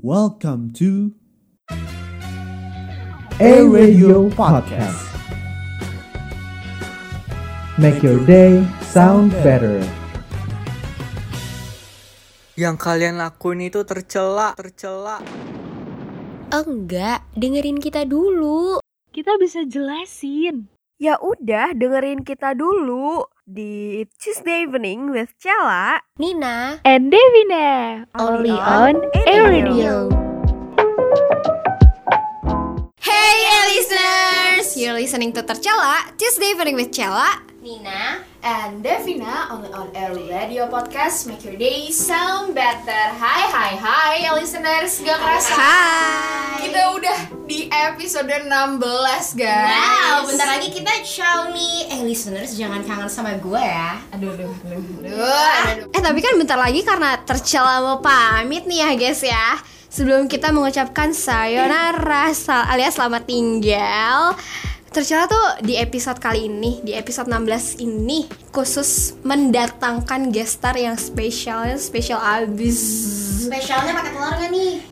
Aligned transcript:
Welcome 0.00 0.72
to 0.80 1.12
A 3.36 3.60
Radio 3.68 4.32
Podcast. 4.32 4.96
Make 7.76 8.00
your 8.00 8.16
day 8.24 8.64
sound 8.80 9.36
better. 9.44 9.84
Yang 12.56 12.76
kalian 12.80 13.20
lakuin 13.20 13.68
itu 13.68 13.84
tercela, 13.84 14.56
tercela. 14.56 15.20
Enggak, 16.48 17.20
dengerin 17.36 17.76
kita 17.76 18.08
dulu. 18.08 18.80
Kita 19.12 19.36
bisa 19.36 19.68
jelasin. 19.68 20.64
Ya 20.96 21.20
udah, 21.20 21.76
dengerin 21.76 22.24
kita 22.24 22.56
dulu 22.56 23.28
di 23.50 24.06
Tuesday 24.22 24.62
Evening 24.62 25.10
with 25.10 25.34
Cella. 25.42 25.98
Nina, 26.22 26.78
And 26.86 27.10
Devina, 27.10 28.06
only 28.14 28.54
on 28.54 28.94
Air 29.26 29.50
Radio. 29.50 30.06
Hey 33.02 33.38
listeners, 33.74 34.78
you're 34.78 34.94
listening 34.94 35.34
to 35.34 35.42
Tercela, 35.42 36.14
Tuesday 36.14 36.54
Evening 36.54 36.78
with 36.78 36.94
Cella. 36.94 37.42
Nina. 37.60 38.22
And 38.40 38.80
Devina 38.80 39.52
only 39.52 39.68
on 39.68 39.92
Air 39.92 40.16
Radio 40.16 40.64
Podcast. 40.70 41.28
Make 41.28 41.44
your 41.44 41.60
day 41.60 41.92
sound 41.92 42.56
better. 42.56 43.04
Hai 43.20 43.44
hai 43.52 43.72
hai 43.76 44.14
ya 44.24 44.32
listeners. 44.32 44.96
Gak 45.04 45.20
kerasa. 45.20 45.52
Hai. 45.60 46.64
Kita 46.64 46.79
episode 48.10 48.42
16 48.42 49.38
guys 49.38 49.70
Wow, 49.70 50.26
bentar 50.26 50.58
lagi 50.58 50.74
kita 50.74 50.90
ciao 51.06 51.46
nih. 51.54 51.94
Eh 51.94 52.02
listeners 52.02 52.58
jangan 52.58 52.82
kangen 52.82 53.06
sama 53.06 53.38
gue 53.38 53.54
ya. 53.54 54.02
Aduh 54.10 54.34
aduh 54.34 54.50
aduh 54.50 54.82
aduh, 54.82 54.98
aduh. 55.06 55.94
Eh 55.94 56.02
tapi 56.02 56.18
kan 56.18 56.34
bentar 56.34 56.58
lagi 56.58 56.82
karena 56.82 57.22
Tercela 57.22 57.78
mau 57.78 58.02
pamit 58.02 58.66
nih 58.66 58.82
ya 58.82 58.90
guys 58.98 59.22
ya. 59.22 59.62
Sebelum 59.86 60.26
kita 60.26 60.50
mengucapkan 60.50 61.14
sayonara 61.14 62.34
sal- 62.34 62.66
alias 62.66 62.98
selamat 62.98 63.30
tinggal. 63.30 64.34
Tercela 64.90 65.30
tuh 65.30 65.62
di 65.62 65.78
episode 65.78 66.18
kali 66.18 66.50
ini, 66.50 66.82
di 66.82 66.98
episode 66.98 67.30
16 67.30 67.78
ini 67.78 68.26
khusus 68.50 69.14
mendatangkan 69.22 70.34
gestar 70.34 70.74
yang 70.74 70.98
spesial, 70.98 71.78
spesial 71.78 72.18
abis. 72.18 72.74
Spesialnya 73.46 73.94
pakai 73.94 74.10
telur 74.10 74.34
gak 74.34 74.50
nih? 74.50 74.82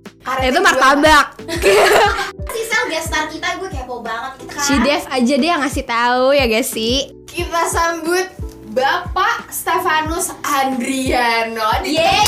Itu 0.55 0.61
martabak. 0.63 1.27
Si 2.49 2.63
Sel 2.65 2.85
guest 2.89 3.11
star 3.11 3.27
kita 3.27 3.59
gue 3.59 3.69
kepo 3.75 3.99
banget. 3.99 4.39
Kita 4.41 4.63
Si 4.63 4.75
Dev 4.87 5.03
aja 5.11 5.35
deh 5.35 5.49
yang 5.51 5.61
ngasih 5.67 5.85
tahu 5.85 6.31
ya 6.31 6.47
guys 6.47 6.71
sih. 6.71 7.11
Kita 7.27 7.67
sambut 7.67 8.25
Bapak 8.71 9.51
Stefanus 9.51 10.31
Andriano 10.47 11.83
di 11.83 11.99
Yeay. 11.99 12.23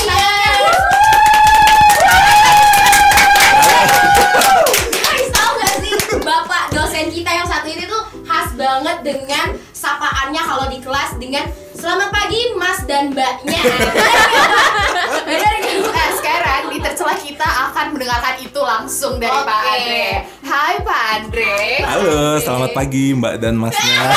Guys 5.01 5.27
tau 5.33 5.51
gak 5.57 5.73
sih 5.80 5.80
Bapak 6.27 6.71
dosen 6.71 7.11
kita 7.11 7.27
yang 7.27 7.43
satu 7.43 7.67
ini 7.67 7.83
tuh 7.83 7.99
khas 8.23 8.55
banget 8.55 9.03
dengan 9.03 9.51
sapaannya 9.75 10.39
kalau 10.39 10.71
di 10.71 10.79
kelas 10.79 11.19
dengan 11.19 11.43
Selamat 11.81 12.13
pagi 12.13 12.37
mas 12.61 12.85
dan 12.85 13.09
mbaknya 13.09 13.57
Bener 15.25 15.53
gak? 15.65 15.81
Nah 15.81 16.09
sekarang 16.13 16.69
di 16.69 16.77
tercelah 16.77 17.17
kita 17.17 17.41
akan 17.41 17.97
mendengarkan 17.97 18.37
itu 18.37 18.61
langsung 18.61 19.17
dari 19.17 19.33
Pak 19.33 19.49
Oke. 19.49 19.65
Andre 19.65 20.05
Hai 20.45 20.73
Pak 20.85 21.01
Andre 21.17 21.81
Halo, 21.81 22.37
selamat 22.37 22.69
pagi 22.77 23.17
Mbak 23.17 23.41
dan 23.41 23.57
Masnya. 23.57 23.97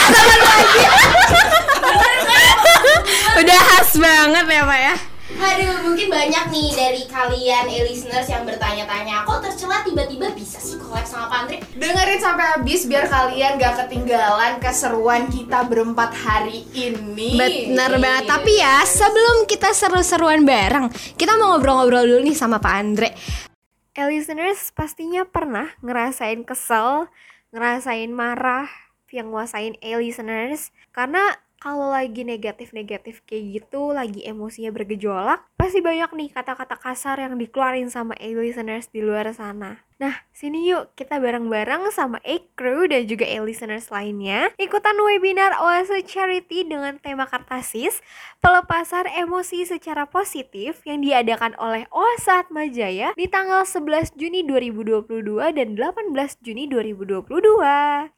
Udah 3.41 3.59
khas 3.65 3.97
banget 3.97 4.45
ya 4.45 4.63
Pak 4.69 4.79
ya. 4.79 4.95
Aduh 5.35 5.91
mungkin 5.91 6.09
banyak 6.11 6.45
nih 6.55 6.69
dari 6.75 7.03
kalian 7.11 7.67
eh, 7.71 7.83
listeners 7.87 8.31
yang 8.31 8.47
bertanya-tanya 8.47 9.27
Kok 9.27 9.43
tercela 9.43 9.83
tiba-tiba 9.83 10.31
bisa 10.35 10.63
sih 10.63 10.79
collab 10.79 11.03
sama 11.03 11.27
Pak 11.27 11.39
Andre? 11.47 11.57
Dengerin 11.75 12.21
sampai 12.23 12.45
habis 12.55 12.87
biar 12.87 13.07
kalian 13.11 13.59
gak 13.59 13.75
ketinggalan 13.87 14.63
keseruan 14.63 15.27
kita 15.31 15.67
berempat 15.67 16.15
hari 16.15 16.67
ini. 16.75 17.35
Bener 17.35 17.99
banget. 17.99 18.31
Tapi 18.31 18.53
ya 18.59 18.83
sebelum 18.87 19.47
kita 19.51 19.75
seru-seruan 19.75 20.47
bareng, 20.47 20.91
kita 21.19 21.35
mau 21.39 21.57
ngobrol-ngobrol 21.57 22.07
dulu 22.07 22.21
nih 22.27 22.37
sama 22.37 22.63
Pak 22.63 22.75
Andre. 22.75 23.11
Eh 23.95 24.07
listeners 24.11 24.75
pastinya 24.75 25.23
pernah 25.23 25.71
ngerasain 25.83 26.43
kesel, 26.43 27.07
ngerasain 27.55 28.11
marah 28.11 28.67
yang 29.15 29.31
nguasain 29.31 29.79
eh 29.79 29.95
listeners 29.95 30.75
karena 30.91 31.39
kalau 31.65 31.89
lagi 31.89 32.29
negatif-negatif 32.29 33.25
kayak 33.25 33.45
gitu, 33.65 33.97
lagi 33.97 34.21
emosinya 34.21 34.69
bergejolak, 34.69 35.49
pasti 35.65 35.81
banyak 35.81 36.13
nih 36.13 36.29
kata-kata 36.29 36.77
kasar 36.77 37.17
yang 37.25 37.41
dikeluarin 37.41 37.89
sama 37.89 38.13
eh 38.21 38.37
listeners 38.37 38.93
di 38.93 39.01
luar 39.01 39.33
sana. 39.33 39.81
Nah, 39.97 40.27
sini 40.37 40.69
yuk 40.69 40.93
kita 40.99 41.17
bareng-bareng 41.17 41.89
sama 41.89 42.21
A-Crew 42.21 42.91
dan 42.91 43.09
juga 43.09 43.25
A-Listeners 43.25 43.89
lainnya 43.89 44.53
ikutan 44.61 44.99
webinar 45.01 45.57
Oase 45.57 46.05
Charity 46.05 46.69
dengan 46.69 47.01
tema 47.01 47.25
Kartasis 47.25 48.05
Pelepasan 48.45 49.09
Emosi 49.09 49.65
Secara 49.65 50.05
Positif 50.05 50.85
yang 50.85 51.01
diadakan 51.01 51.57
oleh 51.57 51.89
Oase 51.95 52.29
Atmajaya 52.29 53.17
di 53.17 53.31
tanggal 53.31 53.65
11 53.65 54.19
Juni 54.19 54.45
2022 54.45 55.09
dan 55.57 55.69
18 55.73 56.45
Juni 56.45 56.69
2022. 56.69 57.25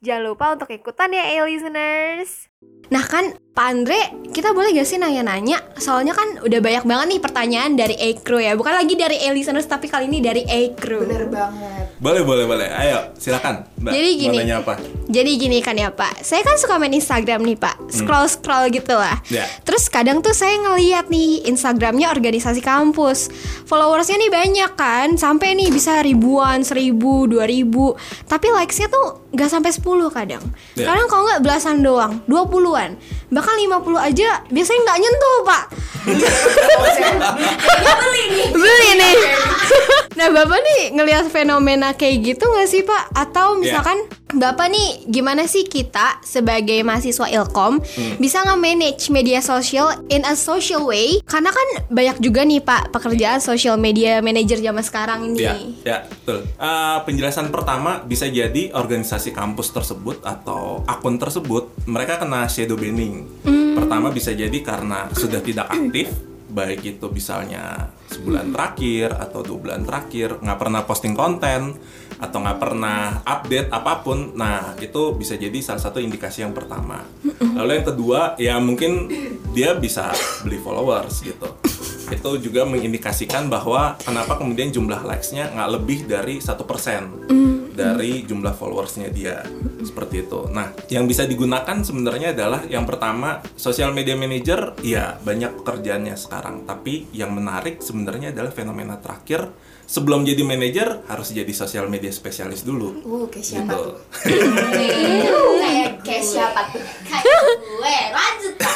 Jangan 0.03 0.23
lupa 0.27 0.57
untuk 0.57 0.67
ikutan 0.73 1.15
ya 1.15 1.23
A-Listeners. 1.39 2.51
Nah 2.89 3.05
kan 3.05 3.37
Pak 3.53 3.67
Andre, 3.69 4.01
kita 4.33 4.53
boleh 4.53 4.73
gak 4.73 4.85
sih 4.85 4.97
nanya-nanya? 4.97 5.61
Soalnya 5.77 6.13
kan 6.13 6.41
udah 6.41 6.59
banyak 6.61 6.85
banget 6.85 7.05
nih 7.09 7.21
pertanyaan 7.21 7.36
dari 7.77 7.93
A-Crew 7.93 8.41
ya. 8.41 8.57
Bukan 8.57 8.73
lagi 8.73 8.97
dari 8.97 9.21
A-Listeners 9.21 9.69
tapi 9.69 9.85
kali 9.85 10.09
ini 10.09 10.25
dari 10.25 10.41
A-Crew. 10.41 11.05
Bener 11.05 11.29
banget. 11.29 11.93
Boleh, 12.01 12.25
boleh, 12.25 12.45
boleh. 12.49 12.67
Ayo, 12.73 13.13
silakan. 13.17 13.65
Mbak, 13.77 13.93
Jadi 13.93 14.09
mau 14.09 14.21
gini. 14.21 14.37
nanya 14.41 14.55
apa? 14.65 14.73
Jadi 15.07 15.31
gini 15.39 15.57
kan 15.63 15.77
ya 15.79 15.87
Pak, 15.87 16.19
saya 16.19 16.43
kan 16.43 16.59
suka 16.59 16.75
main 16.75 16.91
Instagram 16.91 17.39
nih 17.47 17.55
Pak, 17.55 17.95
scroll 17.95 18.27
scroll 18.27 18.67
gitu 18.75 18.91
lah. 18.91 19.15
Ya. 19.31 19.47
Terus 19.63 19.87
kadang 19.87 20.19
tuh 20.19 20.35
saya 20.35 20.59
ngeliat 20.59 21.07
nih 21.07 21.47
Instagramnya 21.47 22.11
organisasi 22.11 22.59
kampus, 22.59 23.31
followersnya 23.63 24.19
nih 24.19 24.31
banyak 24.33 24.71
kan, 24.75 25.15
sampai 25.15 25.55
nih 25.55 25.71
bisa 25.71 26.03
ribuan, 26.03 26.67
seribu, 26.67 27.23
dua 27.23 27.47
ribu. 27.47 27.95
Tapi 28.27 28.51
likesnya 28.51 28.91
tuh 28.91 29.26
nggak 29.37 29.53
sampai 29.53 29.69
10 29.69 29.85
kadang. 30.09 30.41
Ya. 30.73 30.89
Kadang 30.89 31.05
kalau 31.05 31.29
nggak 31.29 31.45
belasan 31.45 31.85
doang, 31.85 32.25
20-an. 32.25 32.97
Bahkan 33.29 33.55
50 33.69 34.01
aja 34.01 34.41
biasanya 34.49 34.81
nggak 34.81 34.97
nyentuh 34.97 35.37
Pak. 35.45 35.63
Beli 38.57 38.89
nih. 38.97 39.13
Nah 40.17 40.33
bapak 40.33 40.59
nih 40.59 40.81
ngelihat 40.97 41.29
fenomena 41.29 41.93
kayak 41.93 42.33
gitu 42.33 42.43
nggak 42.49 42.67
sih 42.67 42.81
pak? 42.81 43.13
Atau 43.13 43.61
misalkan 43.61 43.95
bapak 44.33 44.67
nih 44.67 45.07
gimana 45.07 45.45
sih 45.45 45.63
kita 45.63 46.19
sebagai 46.25 46.81
mahasiswa 46.81 47.29
ilkom 47.31 47.79
bisa 48.17 48.43
nge-manage 48.43 49.13
media 49.13 49.39
sosial 49.39 49.93
in 50.09 50.25
a 50.25 50.33
social 50.33 50.89
way? 50.89 51.21
Karena 51.23 51.53
kan 51.53 51.67
banyak 51.93 52.17
juga 52.17 52.41
nih 52.43 52.65
pak 52.65 52.89
pekerjaan 52.89 53.39
social 53.39 53.77
media 53.77 54.19
manager 54.19 54.57
zaman 54.57 54.81
sekarang 54.81 55.19
ini. 55.31 55.45
Ya, 55.45 55.55
ya, 55.85 55.97
betul. 56.09 56.49
Eh, 56.49 56.97
penjelasan 57.05 57.53
pertama 57.53 58.01
bisa 58.01 58.25
jadi 58.25 58.73
organisasi 58.73 59.31
kampus 59.31 59.69
tersebut 59.69 60.25
atau 60.25 60.81
akun 60.89 61.21
tersebut 61.21 61.69
mereka 61.85 62.17
kena 62.17 62.49
shadow 62.49 62.75
banning. 62.75 63.29
Pertama 63.77 64.09
bisa 64.09 64.33
jadi 64.33 64.57
karena 64.65 65.05
sudah 65.13 65.37
tidak 65.37 65.69
aktif, 65.69 66.09
baik 66.57 66.97
itu 66.97 67.05
misalnya 67.13 67.93
sebulan 68.09 68.49
terakhir 68.49 69.13
atau 69.13 69.45
dua 69.45 69.57
bulan 69.61 69.85
terakhir 69.85 70.41
nggak 70.41 70.57
pernah 70.57 70.81
posting 70.89 71.13
konten 71.13 71.77
atau 72.17 72.37
nggak 72.41 72.57
pernah 72.57 73.21
update 73.21 73.69
apa 73.69 74.01
pun. 74.01 74.33
Nah 74.33 74.73
itu 74.81 75.13
bisa 75.13 75.37
jadi 75.37 75.61
salah 75.61 75.85
satu 75.85 76.01
indikasi 76.01 76.41
yang 76.41 76.57
pertama. 76.57 77.05
Lalu 77.37 77.77
yang 77.77 77.85
kedua 77.85 78.21
ya 78.41 78.57
mungkin 78.57 79.05
dia 79.53 79.77
bisa 79.77 80.09
beli 80.41 80.57
followers 80.57 81.21
gitu 81.21 81.45
itu 82.07 82.39
juga 82.39 82.63
mengindikasikan 82.63 83.51
bahwa 83.51 83.99
kenapa 83.99 84.39
kemudian 84.39 84.71
jumlah 84.71 85.03
likes-nya 85.03 85.51
nggak 85.51 85.69
lebih 85.75 85.99
dari 86.07 86.39
satu 86.39 86.63
persen 86.63 87.11
dari 87.77 88.25
jumlah 88.25 88.51
followersnya 88.51 89.13
dia 89.13 89.45
seperti 89.77 90.25
itu. 90.25 90.49
Nah, 90.49 90.73
yang 90.89 91.05
bisa 91.05 91.23
digunakan 91.23 91.77
sebenarnya 91.77 92.33
adalah 92.33 92.65
yang 92.65 92.83
pertama 92.83 93.45
social 93.53 93.93
media 93.93 94.17
manager, 94.17 94.73
ya 94.81 95.21
banyak 95.21 95.61
pekerjaannya 95.61 96.17
sekarang. 96.17 96.65
Tapi 96.65 97.13
yang 97.13 97.29
menarik 97.31 97.79
sebenarnya 97.79 98.33
adalah 98.33 98.49
fenomena 98.49 98.97
terakhir 98.97 99.53
sebelum 99.85 100.25
jadi 100.25 100.41
manajer 100.41 101.05
harus 101.07 101.29
jadi 101.29 101.53
social 101.53 101.85
media 101.85 102.09
spesialis 102.09 102.65
dulu. 102.65 103.05
Uh, 103.05 103.25
kayak 103.29 103.45
siapa 103.45 103.69
Gitu. 103.69 103.77
tuh? 103.77 103.95
Kayak 105.61 105.89
kayak 106.05 106.23
siapa 106.25 106.61
tuh? 106.73 106.83
Kayak 107.05 107.39
gue. 107.61 107.97
Lanjut 108.11 108.53
Pak. 108.57 108.73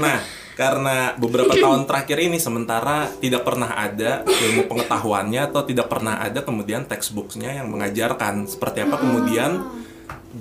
Nah, 0.00 0.18
karena 0.60 1.16
beberapa 1.16 1.56
tahun 1.64 1.88
terakhir 1.88 2.20
ini 2.20 2.36
sementara 2.36 3.08
tidak 3.16 3.48
pernah 3.48 3.72
ada 3.72 4.28
ilmu 4.28 4.68
pengetahuannya 4.68 5.48
atau 5.48 5.64
tidak 5.64 5.88
pernah 5.88 6.20
ada 6.20 6.44
kemudian 6.44 6.84
textbooksnya 6.84 7.64
yang 7.64 7.72
mengajarkan 7.72 8.44
seperti 8.44 8.84
apa 8.84 9.00
kemudian 9.00 9.64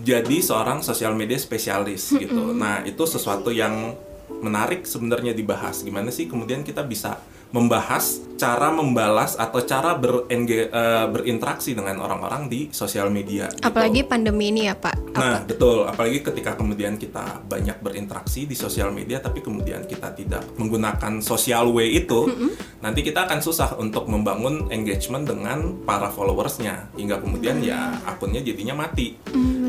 jadi 0.04 0.38
seorang 0.44 0.83
sosial 0.86 1.18
media 1.18 1.39
spesialis 1.39 2.13
gitu. 2.13 2.54
Nah, 2.54 2.86
itu 2.86 3.10
sesuatu 3.10 3.50
yang 3.50 3.98
menarik 4.30 4.86
sebenarnya 4.86 5.33
dibahas. 5.33 5.81
Gimana 5.81 6.13
sih 6.13 6.30
kemudian 6.30 6.62
kita 6.62 6.86
bisa 6.86 7.18
membahas 7.49 8.21
cara 8.39 8.71
membalas 8.71 9.35
atau 9.35 9.59
cara 9.67 9.99
berenge- 9.99 10.71
eh, 10.71 11.05
berinteraksi 11.11 11.75
dengan 11.75 11.99
orang-orang 11.99 12.47
di 12.47 12.71
sosial 12.71 13.11
media. 13.11 13.51
gitu. 13.51 13.67
Apalagi 13.67 14.07
pandemi 14.07 14.47
ini 14.47 14.71
ya 14.71 14.79
Pak. 14.79 15.11
Nah, 15.11 15.43
betul. 15.43 15.83
Apalagi 15.83 16.23
ketika 16.23 16.55
kemudian 16.55 16.95
kita 16.95 17.43
banyak 17.43 17.83
berinteraksi 17.83 18.47
di 18.47 18.55
sosial 18.55 18.95
media, 18.95 19.19
tapi 19.19 19.43
kemudian 19.43 19.83
kita 19.83 20.15
tidak 20.15 20.47
menggunakan 20.55 21.19
social 21.19 21.67
way 21.75 21.99
itu, 21.99 22.31
nanti 22.79 23.03
kita 23.03 23.27
akan 23.27 23.43
susah 23.43 23.75
untuk 23.75 24.07
membangun 24.07 24.71
engagement 24.71 25.27
dengan 25.27 25.83
para 25.83 26.07
followersnya, 26.07 26.95
hingga 26.95 27.19
kemudian 27.19 27.59
ya 27.59 27.91
akunnya 28.07 28.39
jadinya 28.39 28.87
mati. 28.87 29.19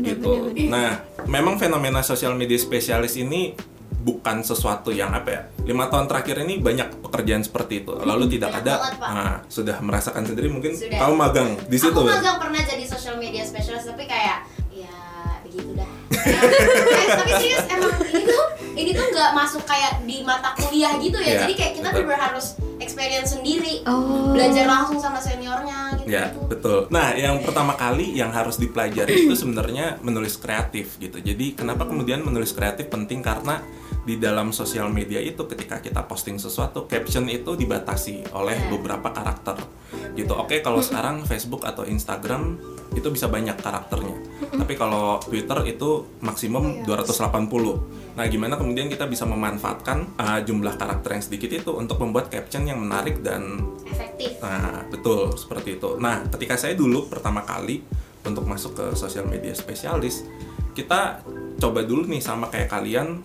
gitu. 0.01 0.49
Nah, 0.71 1.03
memang 1.27 1.59
fenomena 1.59 1.99
sosial 2.01 2.33
media 2.33 2.57
spesialis 2.57 3.19
ini 3.19 3.53
bukan 4.01 4.41
sesuatu 4.41 4.89
yang 4.89 5.13
apa 5.13 5.29
ya 5.29 5.41
lima 5.69 5.87
tahun 5.87 6.09
terakhir 6.09 6.41
ini 6.43 6.57
banyak 6.57 7.05
pekerjaan 7.05 7.45
seperti 7.45 7.85
itu 7.85 7.93
lalu 8.01 8.25
tidak 8.33 8.57
banyak 8.57 8.65
ada 8.65 8.73
banget, 8.97 9.13
nah, 9.13 9.35
sudah 9.45 9.77
merasakan 9.79 10.23
sendiri 10.25 10.49
mungkin 10.49 10.73
Sudah. 10.73 10.97
kamu 10.97 11.13
magang 11.13 11.49
di 11.69 11.77
situ 11.77 11.93
Aku 11.93 12.09
ya? 12.09 12.17
magang 12.17 12.37
pernah 12.41 12.61
jadi 12.65 12.83
social 12.89 13.15
media 13.21 13.45
specialist 13.45 13.85
tapi 13.85 14.09
kayak 14.09 14.49
ya 14.73 14.95
begitu 15.45 15.71
dah. 15.75 15.89
Eh, 16.91 17.07
tapi 17.17 17.31
serius 17.41 17.65
emang 17.65 17.97
ini 18.07 18.23
tuh 18.29 18.45
ini 18.77 18.91
tuh 18.93 19.05
nggak 19.09 19.31
masuk 19.33 19.63
kayak 19.65 20.05
di 20.05 20.21
mata 20.21 20.53
kuliah 20.53 20.95
gitu 21.01 21.17
ya. 21.17 21.33
Iya, 21.33 21.39
Jadi 21.47 21.53
kayak 21.57 21.73
kita 21.81 21.89
bener 21.91 22.19
harus 22.19 22.55
experience 22.77 23.33
sendiri. 23.33 23.83
Oh. 23.89 24.31
Belajar 24.31 24.65
langsung 24.69 25.01
sama 25.01 25.17
seniornya 25.17 25.97
gitu. 26.01 26.07
Ya, 26.09 26.29
betul. 26.47 26.87
Nah, 26.93 27.13
yang 27.17 27.41
pertama 27.41 27.73
kali 27.77 28.13
yang 28.17 28.29
harus 28.33 28.57
dipelajari 28.57 29.27
itu 29.27 29.33
sebenarnya 29.37 29.97
menulis 30.01 30.37
kreatif 30.37 30.97
gitu. 30.97 31.21
Jadi, 31.21 31.53
kenapa 31.57 31.85
kemudian 31.85 32.25
menulis 32.25 32.53
kreatif 32.53 32.89
penting 32.89 33.21
karena 33.21 33.61
di 34.01 34.17
dalam 34.17 34.49
sosial 34.49 34.89
media 34.89 35.21
itu 35.21 35.45
ketika 35.45 35.77
kita 35.77 36.09
posting 36.09 36.41
sesuatu, 36.41 36.89
caption 36.89 37.29
itu 37.29 37.53
dibatasi 37.53 38.33
oleh 38.33 38.57
beberapa 38.73 39.13
karakter. 39.13 39.61
Gitu. 40.17 40.33
Oke, 40.33 40.65
kalau 40.65 40.81
sekarang 40.81 41.21
Facebook 41.23 41.63
atau 41.63 41.85
Instagram 41.85 42.57
itu 42.91 43.07
bisa 43.13 43.31
banyak 43.31 43.55
karakternya. 43.61 44.17
Tapi 44.57 44.73
kalau 44.75 45.21
Twitter 45.21 45.55
itu 45.69 46.03
maksimum 46.19 46.83
280. 46.83 48.17
Nah, 48.17 48.25
gimana 48.27 48.59
kemudian 48.59 48.91
kita 48.91 49.07
bisa 49.07 49.23
memanfaatkan 49.23 50.19
uh, 50.19 50.39
jumlah 50.43 50.75
karakter 50.75 51.15
yang 51.15 51.23
sedikit 51.23 51.51
itu 51.55 51.71
untuk 51.71 52.01
membuat 52.03 52.27
caption 52.27 52.67
yang 52.67 52.83
menarik 52.83 53.23
dan 53.23 53.63
Efektif. 53.87 54.41
Nah, 54.43 54.83
betul 54.91 55.31
seperti 55.37 55.79
itu. 55.79 55.95
Nah, 56.01 56.25
ketika 56.27 56.59
saya 56.59 56.75
dulu 56.75 57.07
pertama 57.07 57.45
kali 57.47 57.85
untuk 58.25 58.43
masuk 58.43 58.75
ke 58.75 58.85
sosial 58.99 59.29
media 59.29 59.55
spesialis, 59.55 60.27
kita 60.75 61.23
coba 61.61 61.85
dulu 61.85 62.07
nih 62.09 62.23
sama 62.23 62.49
kayak 62.51 62.71
kalian 62.71 63.21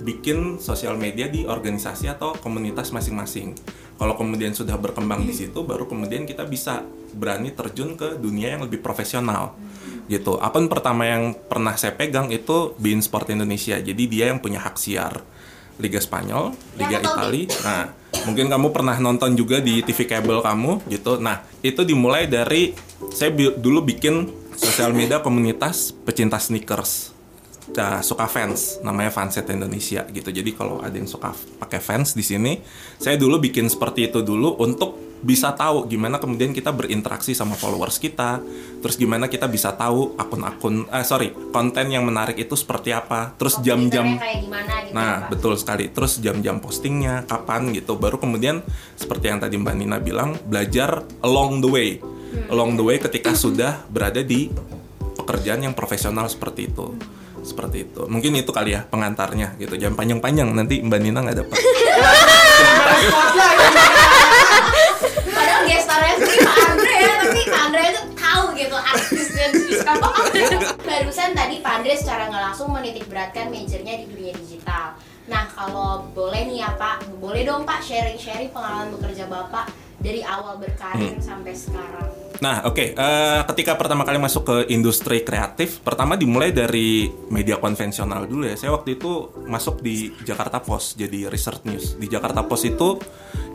bikin 0.00 0.56
sosial 0.58 0.96
media 0.96 1.28
di 1.28 1.44
organisasi 1.44 2.08
atau 2.08 2.34
komunitas 2.40 2.90
masing-masing. 2.90 3.54
Kalau 4.00 4.16
kemudian 4.16 4.56
sudah 4.56 4.80
berkembang 4.80 5.28
di 5.28 5.36
situ, 5.36 5.60
baru 5.60 5.84
kemudian 5.84 6.24
kita 6.24 6.48
bisa 6.48 6.80
berani 7.12 7.52
terjun 7.52 8.00
ke 8.00 8.16
dunia 8.16 8.56
yang 8.56 8.64
lebih 8.64 8.80
profesional. 8.80 9.52
Gitu. 10.08 10.40
Akun 10.40 10.72
pertama 10.72 11.04
yang 11.04 11.36
pernah 11.36 11.76
saya 11.76 11.92
pegang 11.92 12.32
itu 12.32 12.72
Bein 12.80 13.04
Sport 13.04 13.28
Indonesia. 13.30 13.76
Jadi 13.76 14.08
dia 14.08 14.32
yang 14.32 14.40
punya 14.40 14.58
hak 14.64 14.80
siar 14.80 15.20
Liga 15.76 16.00
Spanyol, 16.00 16.56
Liga 16.80 17.00
Italia. 17.00 17.48
Nah, 17.64 17.84
mungkin 18.24 18.48
kamu 18.48 18.68
pernah 18.72 18.96
nonton 19.00 19.36
juga 19.36 19.60
di 19.60 19.84
TV 19.84 20.08
kabel 20.08 20.40
kamu 20.40 20.88
gitu. 20.88 21.20
Nah, 21.20 21.44
itu 21.60 21.84
dimulai 21.84 22.24
dari 22.28 22.72
saya 23.12 23.32
bi- 23.32 23.56
dulu 23.56 23.84
bikin 23.84 24.28
sosial 24.56 24.92
media 24.92 25.24
komunitas 25.24 25.92
pecinta 25.92 26.36
sneakers. 26.36 27.19
Nah, 27.70 28.02
suka 28.02 28.26
fans, 28.26 28.82
namanya 28.82 29.14
Fanset 29.14 29.46
Indonesia 29.54 30.02
gitu. 30.10 30.30
Jadi 30.34 30.50
kalau 30.58 30.82
ada 30.82 30.94
yang 30.94 31.06
suka 31.06 31.30
pakai 31.62 31.78
fans 31.78 32.18
di 32.18 32.24
sini, 32.26 32.58
saya 32.98 33.14
dulu 33.14 33.38
bikin 33.38 33.70
seperti 33.70 34.10
itu 34.10 34.26
dulu 34.26 34.58
untuk 34.58 35.10
bisa 35.20 35.52
tahu 35.52 35.84
gimana 35.84 36.16
kemudian 36.16 36.56
kita 36.56 36.72
berinteraksi 36.72 37.36
sama 37.36 37.52
followers 37.52 38.00
kita, 38.00 38.40
terus 38.80 38.96
gimana 38.96 39.28
kita 39.28 39.46
bisa 39.52 39.76
tahu 39.76 40.16
akun-akun, 40.16 40.88
eh 40.88 41.04
sorry, 41.04 41.30
konten 41.52 41.92
yang 41.92 42.08
menarik 42.08 42.40
itu 42.40 42.56
seperti 42.56 42.96
apa, 42.96 43.36
terus 43.36 43.60
jam-jam 43.60 44.16
gitu 44.16 44.48
Nah, 44.90 45.28
ya, 45.28 45.30
betul 45.30 45.54
sekali. 45.54 45.86
Terus 45.92 46.18
jam-jam 46.18 46.58
postingnya, 46.58 47.22
kapan 47.28 47.70
gitu. 47.70 47.94
Baru 47.94 48.18
kemudian 48.18 48.64
seperti 48.98 49.30
yang 49.30 49.38
tadi 49.38 49.54
Mbak 49.54 49.74
Nina 49.78 49.98
bilang, 50.02 50.34
belajar 50.48 51.06
along 51.22 51.62
the 51.62 51.70
way. 51.70 51.90
Along 52.50 52.74
the 52.74 52.82
way 52.82 52.98
ketika 52.98 53.36
sudah 53.36 53.86
berada 53.86 54.24
di 54.24 54.50
pekerjaan 55.14 55.62
yang 55.62 55.74
profesional 55.76 56.26
seperti 56.26 56.66
itu. 56.66 57.19
Seperti 57.40 57.88
itu. 57.88 58.02
Mungkin 58.06 58.36
itu 58.36 58.52
kali 58.52 58.76
ya 58.76 58.84
pengantarnya 58.88 59.56
gitu. 59.56 59.74
Jangan 59.76 59.96
panjang-panjang 59.96 60.48
nanti 60.52 60.84
Mbak 60.84 61.00
Nina 61.00 61.20
nggak 61.24 61.38
dapat. 61.44 61.58
Padahal 65.30 65.62
gestarnya 65.64 66.14
tuh 66.20 66.28
Pak 66.28 66.56
Andre 66.68 66.94
ya, 66.94 67.12
tapi 67.24 67.40
Pak 67.48 67.62
Andre 67.64 67.82
itu 67.88 68.02
tahu 68.16 68.44
gitu. 68.56 68.76
Barusan 70.86 71.30
tadi 71.32 71.54
Pak 71.64 71.72
Andre 71.80 71.94
secara 71.96 72.28
nggak 72.28 72.42
langsung 72.52 72.68
menitik 72.70 73.08
beratkan 73.08 73.48
majornya 73.48 73.94
di 74.00 74.04
dunia 74.08 74.32
digital. 74.36 74.96
Nah 75.30 75.46
kalau 75.54 76.10
boleh 76.10 76.50
nih 76.50 76.66
ya 76.66 76.74
Pak, 76.74 77.06
boleh 77.22 77.46
dong 77.46 77.62
Pak 77.62 77.80
sharing-sharing 77.82 78.50
pengalaman 78.50 78.90
bekerja 78.98 79.30
Bapak 79.30 79.70
dari 80.00 80.24
awal 80.24 80.56
berkarir 80.56 81.20
sampai 81.20 81.52
sekarang. 81.52 82.08
Nah, 82.40 82.64
oke. 82.64 82.96
eh, 82.96 83.40
ketika 83.52 83.76
pertama 83.76 84.08
kali 84.08 84.16
masuk 84.16 84.42
ke 84.48 84.56
industri 84.72 85.20
kreatif, 85.20 85.84
pertama 85.84 86.16
dimulai 86.16 86.56
dari 86.56 87.04
media 87.28 87.60
konvensional 87.60 88.24
dulu 88.24 88.48
ya. 88.48 88.56
Saya 88.56 88.72
waktu 88.72 88.96
itu 88.96 89.28
masuk 89.44 89.84
di 89.84 90.08
Jakarta 90.24 90.56
Post 90.64 90.96
jadi 90.96 91.28
research 91.28 91.68
news. 91.68 92.00
Di 92.00 92.08
Jakarta 92.08 92.40
Post 92.40 92.64
itu 92.64 92.96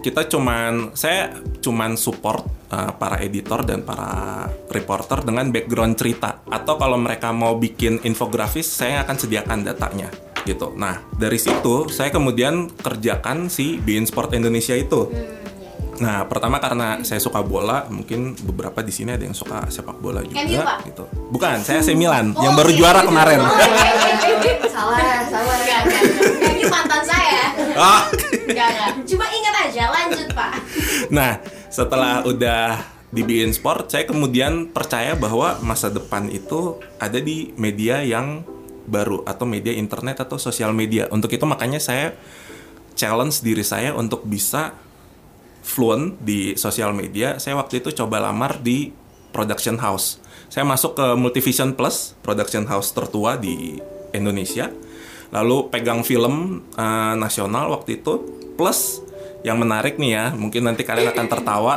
kita 0.06 0.30
cuman 0.30 0.94
saya 0.94 1.34
cuman 1.66 1.98
support 1.98 2.46
eh, 2.70 2.94
para 2.94 3.18
editor 3.26 3.66
dan 3.66 3.82
para 3.82 4.46
reporter 4.70 5.26
dengan 5.26 5.50
background 5.50 5.98
cerita. 5.98 6.46
Atau 6.46 6.78
kalau 6.78 7.02
mereka 7.02 7.34
mau 7.34 7.58
bikin 7.58 8.06
infografis, 8.06 8.70
saya 8.70 9.02
akan 9.02 9.18
sediakan 9.18 9.66
datanya 9.66 10.14
gitu. 10.46 10.78
Nah, 10.78 11.02
dari 11.18 11.42
situ 11.42 11.90
saya 11.90 12.14
kemudian 12.14 12.70
kerjakan 12.70 13.50
si 13.50 13.82
Bein 13.82 14.06
Sport 14.06 14.38
Indonesia 14.38 14.78
itu. 14.78 15.10
Nah, 15.96 16.28
pertama 16.28 16.60
karena 16.60 17.00
saya 17.02 17.18
suka 17.18 17.40
bola, 17.40 17.88
mungkin 17.88 18.36
beberapa 18.36 18.84
di 18.84 18.92
sini 18.92 19.16
ada 19.16 19.24
yang 19.24 19.36
suka 19.36 19.64
sepak 19.72 19.96
bola 19.98 20.20
juga, 20.22 20.44
MU, 20.44 20.60
Pak? 20.60 20.78
gitu. 20.92 21.04
Bukan, 21.32 21.64
saya 21.64 21.80
AC 21.80 21.96
Milan 21.96 22.36
yang 22.36 22.54
Oh, 22.54 22.58
baru 22.60 22.72
iya. 22.72 22.78
juara 22.78 23.02
kemarin. 23.02 23.40
Oh, 23.40 23.48
oke, 23.48 23.64
oke, 23.64 24.30
oke. 24.36 24.52
salah, 24.68 25.00
salah. 25.26 25.56
Enggak, 25.56 25.80
enggak. 25.88 26.02
enggak. 26.04 26.52
Ini 26.52 26.64
mantan 26.68 27.02
saya. 27.04 27.44
Ah. 27.76 28.02
Enggak, 28.28 28.68
enggak. 28.72 28.92
Cuma 29.08 29.26
ingat 29.28 29.56
aja, 29.68 29.84
lanjut 29.88 30.28
Pak. 30.32 30.52
Nah, 31.10 31.32
setelah 31.68 32.14
udah 32.24 32.66
di 33.10 33.22
BN 33.24 33.56
Sport, 33.56 33.88
saya 33.88 34.04
kemudian 34.04 34.68
percaya 34.70 35.16
bahwa 35.16 35.56
masa 35.64 35.88
depan 35.88 36.28
itu 36.28 36.76
ada 37.00 37.20
di 37.20 37.56
media 37.56 38.04
yang 38.04 38.44
baru 38.86 39.24
atau 39.24 39.48
media 39.48 39.72
internet 39.72 40.20
atau 40.20 40.36
sosial 40.36 40.76
media. 40.76 41.08
Untuk 41.10 41.32
itu 41.32 41.48
makanya 41.48 41.80
saya 41.80 42.14
challenge 42.94 43.40
diri 43.40 43.64
saya 43.64 43.92
untuk 43.92 44.24
bisa 44.24 44.76
fluent 45.66 46.22
di 46.22 46.54
sosial 46.54 46.94
media. 46.94 47.42
Saya 47.42 47.58
waktu 47.58 47.82
itu 47.82 47.90
coba 47.90 48.22
lamar 48.22 48.62
di 48.62 48.94
production 49.34 49.82
house. 49.82 50.22
Saya 50.48 50.62
masuk 50.62 50.94
ke 50.94 51.18
Multivision 51.18 51.74
Plus, 51.74 52.14
production 52.22 52.70
house 52.70 52.94
tertua 52.94 53.36
di 53.36 53.82
Indonesia. 54.14 54.70
Lalu 55.34 55.74
pegang 55.74 56.06
film 56.06 56.62
eh, 56.78 57.14
nasional 57.18 57.74
waktu 57.74 57.98
itu. 58.00 58.22
Plus 58.56 59.04
yang 59.42 59.60
menarik 59.60 60.00
nih 60.00 60.12
ya, 60.16 60.26
mungkin 60.38 60.70
nanti 60.70 60.86
kalian 60.86 61.12
akan 61.12 61.28
tertawa. 61.28 61.76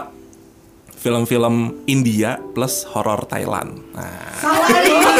Film-film 0.99 1.87
India 1.87 2.43
plus 2.59 2.83
horor 2.91 3.23
Thailand. 3.31 3.71
Nah, 3.95 4.35
Sawadika. 4.43 5.15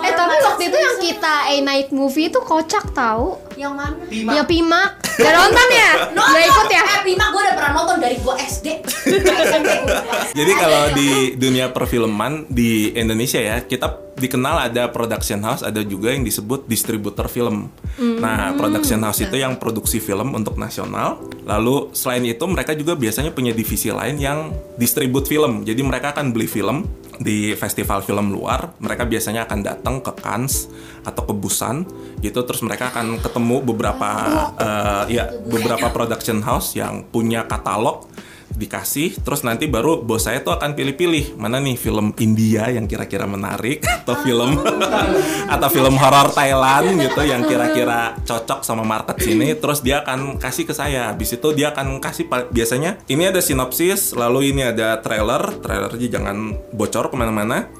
Eh 0.00 0.12
tapi 0.16 0.36
waktu 0.40 0.62
itu 0.72 0.76
yang 0.80 0.96
kita 1.04 1.34
A 1.52 1.56
Night 1.60 1.92
Movie 1.92 2.32
itu 2.32 2.40
kocak 2.40 2.96
tahu. 2.96 3.36
Yang 3.60 3.76
mana? 3.76 4.00
Ya 4.08 4.42
Pimak. 4.48 4.90
Gak 5.20 5.34
nonton 5.36 5.66
ya? 5.68 5.90
Nonton. 6.16 6.40
Gak 6.40 6.48
ikut 6.48 6.68
ya? 6.72 6.82
Eh, 6.82 7.00
Bima 7.04 7.26
gue 7.28 7.40
udah 7.44 7.54
pernah 7.60 7.72
nonton 7.76 7.96
dari 8.00 8.16
gue 8.16 8.34
SD. 8.40 8.66
Jadi 10.38 10.52
kalau 10.56 10.82
di 10.96 11.10
dunia 11.36 11.68
perfilman 11.68 12.48
di 12.48 12.96
Indonesia 12.96 13.36
ya, 13.36 13.60
kita 13.60 14.16
dikenal 14.16 14.72
ada 14.72 14.88
production 14.92 15.40
house, 15.44 15.64
ada 15.64 15.80
juga 15.84 16.12
yang 16.12 16.24
disebut 16.24 16.68
distributor 16.68 17.28
film. 17.28 17.72
Nah, 18.00 18.52
production 18.56 19.00
house 19.04 19.24
itu 19.24 19.36
yang 19.36 19.56
produksi 19.56 20.00
film 20.00 20.36
untuk 20.36 20.60
nasional. 20.60 21.20
Lalu 21.48 21.92
selain 21.96 22.24
itu 22.28 22.44
mereka 22.44 22.76
juga 22.76 22.96
biasanya 22.96 23.32
punya 23.32 23.56
divisi 23.56 23.88
lain 23.88 24.20
yang 24.20 24.52
distribut 24.76 25.24
film. 25.28 25.64
Jadi 25.64 25.80
mereka 25.80 26.12
akan 26.16 26.32
beli 26.36 26.48
film 26.48 26.84
di 27.20 27.52
festival 27.56 28.00
film 28.04 28.32
luar. 28.32 28.76
Mereka 28.80 29.08
biasanya 29.08 29.44
akan 29.48 29.58
datang 29.60 30.00
ke 30.00 30.12
Cannes 30.20 30.68
atau 31.04 31.24
ke 31.24 31.34
Busan 31.36 31.84
gitu. 32.20 32.44
Terus 32.44 32.60
mereka 32.64 32.92
akan 32.92 33.20
ketemu 33.20 33.49
beberapa 33.58 34.10
eh, 34.54 35.18
ya 35.18 35.26
beberapa 35.50 35.90
production 35.90 36.38
house 36.46 36.78
yang 36.78 37.10
punya 37.10 37.50
katalog 37.50 38.06
dikasih 38.50 39.22
terus 39.22 39.46
nanti 39.46 39.70
baru 39.70 40.02
bos 40.02 40.26
saya 40.26 40.42
tuh 40.42 40.52
akan 40.52 40.74
pilih-pilih 40.74 41.38
mana 41.38 41.62
nih 41.62 41.78
film 41.78 42.12
India 42.18 42.66
yang 42.68 42.90
kira-kira 42.90 43.24
menarik 43.24 43.80
atau 44.04 44.18
film 44.20 44.58
atau 45.54 45.68
film 45.70 45.94
horor 45.96 46.28
Thailand 46.34 46.98
gitu 46.98 47.22
yang 47.22 47.46
kira-kira 47.46 48.18
cocok 48.26 48.66
sama 48.66 48.82
market 48.82 49.16
sini 49.22 49.54
terus 49.56 49.80
dia 49.80 50.02
akan 50.04 50.36
kasih 50.36 50.68
ke 50.68 50.74
saya. 50.76 51.12
Habis 51.14 51.40
itu 51.40 51.48
dia 51.56 51.72
akan 51.72 52.02
kasih 52.02 52.26
biasanya 52.52 53.00
ini 53.08 53.30
ada 53.30 53.40
sinopsis 53.40 54.12
lalu 54.12 54.52
ini 54.52 54.66
ada 54.66 54.98
trailer 55.00 55.62
trailernya 55.62 56.08
jangan 56.10 56.52
bocor 56.74 57.08
ke 57.08 57.16
mana-mana 57.16 57.70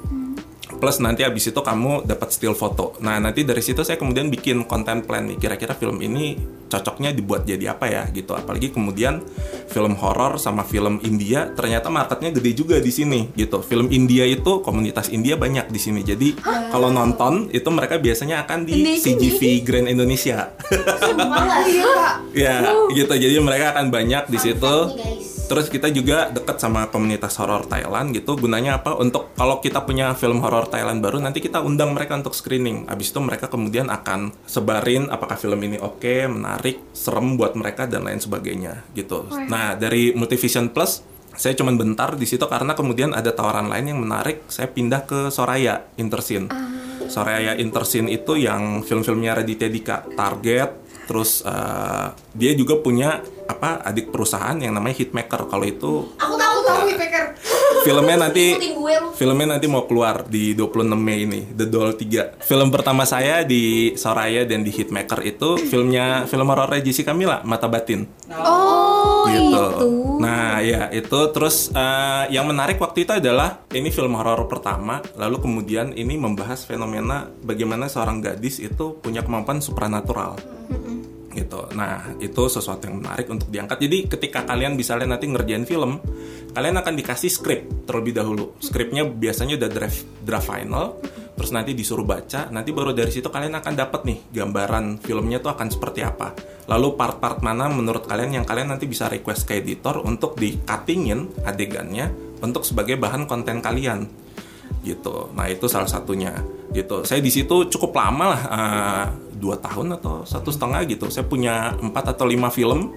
plus 0.81 0.99
nanti 1.05 1.23
abis 1.23 1.53
itu 1.53 1.61
kamu 1.61 2.09
dapat 2.09 2.33
still 2.33 2.57
foto. 2.57 2.97
Nah 3.05 3.21
nanti 3.21 3.45
dari 3.45 3.61
situ 3.61 3.85
saya 3.85 4.01
kemudian 4.01 4.33
bikin 4.33 4.65
konten 4.65 5.05
plan 5.05 5.29
nih. 5.29 5.37
Kira-kira 5.37 5.77
film 5.77 6.01
ini 6.01 6.35
cocoknya 6.73 7.13
dibuat 7.13 7.45
jadi 7.45 7.77
apa 7.77 7.87
ya 7.87 8.03
gitu. 8.11 8.33
Apalagi 8.33 8.73
kemudian 8.73 9.21
film 9.69 9.95
horor 10.01 10.41
sama 10.41 10.65
film 10.65 10.99
India 11.05 11.53
ternyata 11.53 11.93
marketnya 11.93 12.33
gede 12.33 12.51
juga 12.57 12.77
di 12.81 12.89
sini 12.89 13.29
gitu. 13.37 13.61
Film 13.61 13.93
India 13.93 14.25
itu 14.25 14.65
komunitas 14.65 15.13
India 15.13 15.37
banyak 15.37 15.69
di 15.69 15.79
sini. 15.79 16.01
Jadi 16.01 16.41
kalau 16.73 16.89
nonton 16.89 17.53
itu 17.53 17.69
mereka 17.69 18.01
biasanya 18.01 18.49
akan 18.49 18.65
di 18.65 18.97
CGV 18.99 19.63
Grand 19.63 19.87
Indonesia. 19.87 20.57
ya 22.35 22.89
gitu. 22.97 23.13
Jadi 23.13 23.37
mereka 23.39 23.77
akan 23.77 23.93
banyak 23.93 24.33
di 24.33 24.39
situ. 24.41 24.75
Terus 25.51 25.67
kita 25.67 25.91
juga 25.91 26.31
deket 26.31 26.63
sama 26.63 26.87
komunitas 26.87 27.35
horor 27.43 27.67
Thailand 27.67 28.15
gitu. 28.15 28.39
Gunanya 28.39 28.79
apa? 28.79 28.95
Untuk 28.95 29.35
kalau 29.35 29.59
kita 29.59 29.83
punya 29.83 30.15
film 30.15 30.39
horor 30.47 30.71
Thailand 30.71 31.03
baru, 31.03 31.19
nanti 31.19 31.43
kita 31.43 31.59
undang 31.59 31.91
mereka 31.91 32.15
untuk 32.15 32.39
screening. 32.39 32.87
Abis 32.87 33.11
itu 33.11 33.19
mereka 33.19 33.51
kemudian 33.51 33.91
akan 33.91 34.31
sebarin 34.47 35.11
apakah 35.11 35.35
film 35.35 35.59
ini 35.67 35.83
oke, 35.83 36.31
menarik, 36.31 36.95
serem 36.95 37.35
buat 37.35 37.59
mereka 37.59 37.91
dan 37.91 38.07
lain 38.07 38.23
sebagainya 38.23 38.87
gitu. 38.95 39.27
Nah 39.51 39.75
dari 39.75 40.15
Multivision 40.15 40.71
Plus 40.71 41.03
saya 41.35 41.59
cuman 41.59 41.75
bentar 41.75 42.15
di 42.15 42.31
situ 42.31 42.47
karena 42.47 42.79
kemudian 42.79 43.11
ada 43.11 43.35
tawaran 43.35 43.67
lain 43.67 43.91
yang 43.91 43.99
menarik. 43.99 44.47
Saya 44.47 44.71
pindah 44.71 45.03
ke 45.03 45.35
Soraya 45.35 45.83
Intersin. 45.99 46.47
Soraya 47.11 47.59
Intersin 47.59 48.07
itu 48.07 48.39
yang 48.39 48.87
film-filmnya 48.87 49.43
Raditya 49.43 49.67
Dika, 49.67 50.07
Target, 50.15 50.71
terus 51.11 51.43
eh, 51.43 52.07
dia 52.39 52.53
juga 52.55 52.79
punya 52.79 53.19
apa 53.51 53.83
adik 53.83 54.09
perusahaan 54.09 54.55
yang 54.55 54.71
namanya 54.71 54.97
Hitmaker. 54.97 55.45
Kalau 55.45 55.65
itu 55.65 55.93
Aku 56.17 56.35
tahu 56.35 56.59
tahu 56.63 56.81
Hitmaker. 56.87 57.25
filmnya 57.81 58.17
nanti 58.19 58.61
filmnya 59.15 59.57
nanti 59.57 59.65
mau 59.65 59.85
keluar 59.85 60.23
di 60.25 60.53
26 60.53 60.85
Mei 60.93 61.25
ini 61.25 61.41
The 61.49 61.65
Doll 61.65 61.97
3 61.97 62.39
film 62.41 62.69
pertama 62.69 63.03
saya 63.03 63.41
di 63.41 63.95
Soraya 63.95 64.45
dan 64.45 64.61
di 64.61 64.69
Hitmaker 64.69 65.21
itu 65.23 65.57
filmnya 65.57 66.29
film 66.29 66.45
horor 66.47 66.69
Jessica 66.79 67.11
Mila 67.11 67.41
Mata 67.43 67.67
Batin 67.67 68.05
Oh, 68.31 69.25
gitu. 69.27 69.49
itu. 69.49 69.89
Nah, 70.21 70.61
ya 70.61 70.89
itu 70.91 71.19
terus 71.31 71.69
eh, 71.71 72.25
yang 72.31 72.45
menarik 72.45 72.77
waktu 72.77 73.05
itu 73.05 73.13
adalah 73.15 73.65
ini 73.71 73.89
film 73.89 74.13
horor 74.13 74.45
pertama, 74.47 75.01
lalu 75.15 75.41
kemudian 75.41 75.93
ini 75.93 76.17
membahas 76.17 76.63
fenomena 76.63 77.29
bagaimana 77.41 77.85
seorang 77.87 78.21
gadis 78.21 78.61
itu 78.61 78.97
punya 78.97 79.21
kemampuan 79.21 79.61
supranatural. 79.61 80.37
Gitu. 81.31 81.61
Nah, 81.79 82.19
itu 82.19 82.43
sesuatu 82.51 82.91
yang 82.91 82.99
menarik 82.99 83.31
untuk 83.31 83.49
diangkat. 83.55 83.79
Jadi 83.79 83.99
ketika 84.11 84.43
kalian 84.43 84.75
misalnya 84.75 85.15
nanti 85.15 85.31
ngerjain 85.31 85.63
film, 85.63 86.03
kalian 86.51 86.77
akan 86.83 86.95
dikasih 86.99 87.31
skrip 87.31 87.87
terlebih 87.87 88.19
dahulu. 88.19 88.59
Skripnya 88.59 89.07
biasanya 89.07 89.55
udah 89.55 89.71
draft 89.71 90.01
draft 90.27 90.47
final, 90.51 90.99
terus 91.39 91.55
nanti 91.55 91.71
disuruh 91.73 92.03
baca, 92.03 92.51
nanti 92.51 92.75
baru 92.75 92.91
dari 92.91 93.15
situ 93.15 93.31
kalian 93.31 93.55
akan 93.63 93.75
dapat 93.79 94.01
nih 94.11 94.19
gambaran 94.35 94.99
filmnya 94.99 95.39
tuh 95.39 95.55
akan 95.55 95.69
seperti 95.71 96.03
apa. 96.03 96.35
Lalu 96.67 96.99
part-part 96.99 97.43
mana 97.47 97.71
menurut 97.71 98.11
kalian 98.11 98.43
yang 98.43 98.47
kalian 98.47 98.75
nanti 98.75 98.91
bisa 98.91 99.07
request 99.07 99.47
ke 99.47 99.63
editor 99.63 100.03
untuk 100.03 100.35
di 100.35 100.59
cuttingin 100.67 101.47
adegannya 101.47 102.11
untuk 102.43 102.67
sebagai 102.67 102.99
bahan 102.99 103.31
konten 103.31 103.63
kalian 103.63 104.07
gitu. 104.83 105.31
Nah 105.37 105.47
itu 105.51 105.69
salah 105.69 105.89
satunya 105.89 106.35
gitu. 106.73 107.03
Saya 107.03 107.21
di 107.21 107.31
situ 107.31 107.69
cukup 107.69 107.91
lama 107.95 108.25
lah, 108.37 108.43
eh, 108.47 109.07
dua 109.41 109.57
tahun 109.57 109.97
atau 109.97 110.29
satu 110.29 110.53
setengah 110.53 110.85
gitu. 110.85 111.09
Saya 111.09 111.25
punya 111.25 111.73
empat 111.81 112.13
atau 112.13 112.29
lima 112.29 112.53
film 112.53 112.93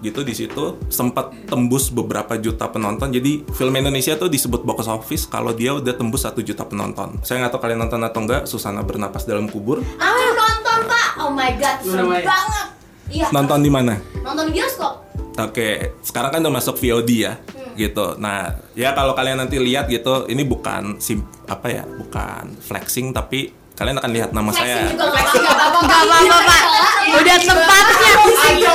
gitu 0.00 0.24
di 0.24 0.32
situ. 0.32 0.80
Sempat 0.88 1.30
tembus 1.44 1.92
beberapa 1.92 2.40
juta 2.40 2.72
penonton. 2.72 3.12
Jadi 3.12 3.44
film 3.52 3.76
Indonesia 3.76 4.16
tuh 4.16 4.32
disebut 4.32 4.64
box 4.64 4.88
office 4.88 5.28
kalau 5.28 5.52
dia 5.52 5.76
udah 5.76 5.92
tembus 5.92 6.24
satu 6.24 6.40
juta 6.40 6.64
penonton. 6.64 7.20
Saya 7.20 7.44
nggak 7.44 7.52
tahu 7.52 7.60
kalian 7.68 7.84
nonton 7.84 8.00
atau 8.00 8.20
enggak. 8.24 8.42
Susana 8.48 8.80
bernapas 8.80 9.28
dalam 9.28 9.46
kubur. 9.52 9.84
Aku 9.84 10.24
nonton 10.32 10.78
pak. 10.88 11.08
Oh 11.20 11.30
my 11.30 11.52
god, 11.60 11.78
seru 11.84 12.08
banget. 12.08 12.66
Iya. 13.12 13.28
Nonton 13.30 13.60
di 13.60 13.68
mana? 13.68 14.00
Nonton 14.24 14.48
di 14.48 14.56
bioskop. 14.56 15.04
Oke, 15.34 15.98
sekarang 16.06 16.30
kan 16.30 16.40
udah 16.46 16.54
masuk 16.62 16.78
VOD 16.78 17.10
ya, 17.26 17.34
gitu. 17.74 18.14
Nah, 18.22 18.54
ya 18.78 18.94
kalau 18.94 19.18
kalian 19.18 19.42
nanti 19.42 19.58
lihat 19.58 19.90
gitu, 19.90 20.30
ini 20.30 20.46
bukan 20.46 21.02
sim 21.02 21.26
apa 21.50 21.74
ya, 21.74 21.82
bukan 21.82 22.54
flexing, 22.62 23.10
tapi 23.10 23.50
kalian 23.74 23.96
akan 23.98 24.10
lihat 24.14 24.30
nama 24.30 24.50
saya. 24.54 24.86
Flexing 24.86 25.42
juga 25.42 25.52
nggak 25.54 25.68
apa-apa. 25.70 26.22
Nggak 26.22 26.42
Pak. 26.46 26.62
Udah 27.14 27.36
tempatnya. 27.42 28.12
Aja 28.34 28.70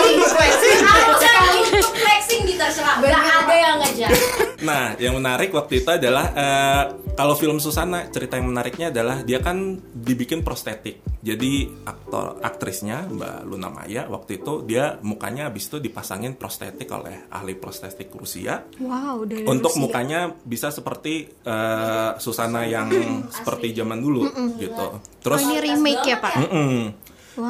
flexing 1.79 2.41
di 2.46 2.53
terserah. 2.60 2.96
Gak 3.00 3.15
ada 3.15 3.56
yang 3.56 3.75
ngejar. 3.79 4.12
Nah, 4.60 4.94
yang 5.00 5.15
menarik 5.15 5.56
waktu 5.56 5.79
itu 5.79 5.89
adalah 5.89 6.25
eh, 6.36 6.84
kalau 7.15 7.36
film 7.39 7.63
Susana, 7.63 8.12
cerita 8.12 8.36
yang 8.36 8.51
menariknya 8.51 8.91
adalah 8.91 9.24
dia 9.24 9.39
kan 9.39 9.79
dibikin 9.96 10.44
prostetik. 10.44 11.00
Jadi 11.19 11.67
aktor 11.83 12.39
aktrisnya 12.39 13.03
Mbak 13.03 13.38
Luna 13.43 13.67
Maya 13.67 14.07
waktu 14.07 14.39
itu 14.39 14.63
dia 14.63 14.95
mukanya 15.03 15.51
habis 15.51 15.67
itu 15.67 15.75
dipasangin 15.83 16.39
prostetik 16.39 16.88
oleh 16.95 17.27
ahli 17.27 17.59
prostetik 17.59 18.07
Rusia. 18.15 18.63
Wow, 18.79 19.27
dari 19.27 19.43
untuk 19.43 19.75
Rusia. 19.75 19.83
mukanya 19.83 20.19
bisa 20.47 20.71
seperti 20.71 21.27
eh, 21.27 22.11
Susana 22.23 22.63
yang 22.63 22.88
seperti 23.27 23.75
zaman 23.75 23.99
dulu 23.99 24.31
gitu. 24.55 25.03
Terus 25.19 25.43
Oh, 25.43 25.51
ini 25.51 25.57
remake 25.59 26.07
ya, 26.07 26.17
Pak? 26.23 26.33
Mm-mm. 26.39 26.79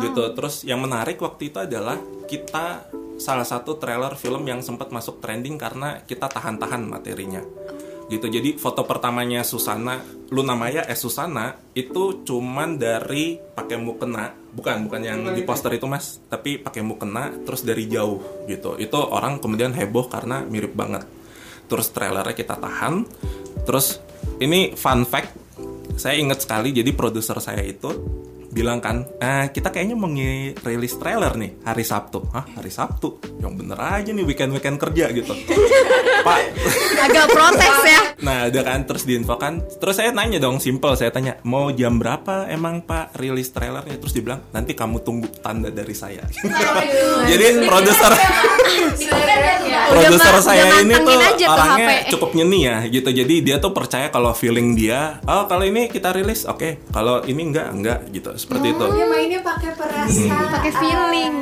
gitu. 0.02 0.24
Terus 0.34 0.66
yang 0.66 0.82
menarik 0.82 1.22
waktu 1.22 1.54
itu 1.54 1.62
adalah 1.62 1.98
kita 2.26 2.90
salah 3.22 3.46
satu 3.46 3.78
trailer 3.78 4.18
film 4.18 4.50
yang 4.50 4.66
sempat 4.66 4.90
masuk 4.90 5.22
trending 5.22 5.62
karena 5.62 6.02
kita 6.10 6.26
tahan-tahan 6.26 6.90
materinya. 6.90 7.46
Gitu. 8.10 8.26
Jadi 8.26 8.58
foto 8.58 8.84
pertamanya 8.90 9.46
Susana, 9.46 10.02
Luna 10.34 10.58
Maya 10.58 10.82
eh 10.90 10.98
Susana 10.98 11.54
itu 11.78 12.26
cuman 12.26 12.82
dari 12.82 13.38
pakai 13.38 13.78
mukena, 13.78 14.34
bukan 14.34 14.90
bukan 14.90 15.02
yang 15.06 15.20
di 15.30 15.46
poster 15.46 15.78
itu 15.78 15.86
Mas, 15.86 16.18
tapi 16.26 16.58
pakai 16.58 16.82
mukena 16.82 17.30
terus 17.46 17.62
dari 17.62 17.86
jauh 17.86 18.50
gitu. 18.50 18.82
Itu 18.82 18.98
orang 18.98 19.38
kemudian 19.38 19.78
heboh 19.78 20.10
karena 20.10 20.42
mirip 20.42 20.74
banget. 20.74 21.06
Terus 21.70 21.94
trailernya 21.94 22.34
kita 22.34 22.58
tahan. 22.58 23.06
Terus 23.70 24.02
ini 24.42 24.74
fun 24.74 25.06
fact, 25.06 25.38
saya 25.94 26.18
ingat 26.18 26.42
sekali 26.42 26.74
jadi 26.74 26.90
produser 26.98 27.38
saya 27.38 27.62
itu 27.62 27.94
bilang 28.50 28.82
kan, 28.82 29.06
eh, 29.22 29.54
kita 29.54 29.70
kayaknya 29.70 29.96
mau 29.96 30.10
rilis 30.66 30.94
trailer 30.98 31.34
nih 31.38 31.62
hari 31.64 31.86
Sabtu. 31.86 32.26
Hah, 32.34 32.46
hari 32.58 32.74
Sabtu? 32.74 33.22
Yang 33.38 33.54
bener 33.62 33.78
aja 33.78 34.10
nih 34.10 34.26
weekend-weekend 34.26 34.78
kerja 34.82 35.06
gitu. 35.14 35.34
Pak, 36.28 36.40
Agak 37.00 37.26
protes 37.32 37.78
ya. 37.88 38.02
nah 38.20 38.52
udah 38.52 38.64
kan 38.66 38.84
terus 38.84 39.08
diinfokan. 39.08 39.64
Terus 39.80 39.96
saya 39.96 40.12
nanya 40.12 40.42
dong, 40.42 40.60
simple 40.60 40.98
saya 41.00 41.14
tanya, 41.14 41.40
mau 41.48 41.72
jam 41.72 41.96
berapa 41.96 42.50
emang 42.52 42.84
Pak 42.84 43.16
rilis 43.16 43.56
trailernya? 43.56 43.96
Terus 44.02 44.14
dibilang, 44.18 44.44
nanti 44.52 44.76
kamu 44.76 45.00
tunggu 45.06 45.32
tanda 45.40 45.72
dari 45.72 45.96
saya. 45.96 46.28
Jadi 47.32 47.46
produser 47.64 48.12
produser 49.90 50.36
saya 50.42 50.64
udah 50.70 50.80
ini 50.86 50.94
tuh 51.02 51.18
tuh 51.18 51.50
orangnya 51.50 51.88
HP. 51.90 51.92
cukup 52.14 52.30
nyeni 52.38 52.60
ya 52.66 52.78
gitu 52.88 53.10
jadi 53.10 53.36
dia 53.42 53.56
tuh 53.58 53.72
percaya 53.74 54.08
kalau 54.14 54.32
feeling 54.38 54.78
dia 54.78 55.18
oh 55.26 55.50
kalau 55.50 55.66
ini 55.66 55.90
kita 55.90 56.14
rilis 56.14 56.46
oke 56.46 56.90
kalau 56.94 57.26
ini 57.26 57.42
enggak 57.50 57.68
enggak 57.74 58.00
gitu 58.14 58.30
seperti 58.40 58.72
itu 58.72 58.86
Dia 58.90 59.06
mainnya 59.06 59.42
pakai 59.42 59.72
perasaan. 59.76 60.48
Pakai 60.50 60.72
feeling. 60.74 61.36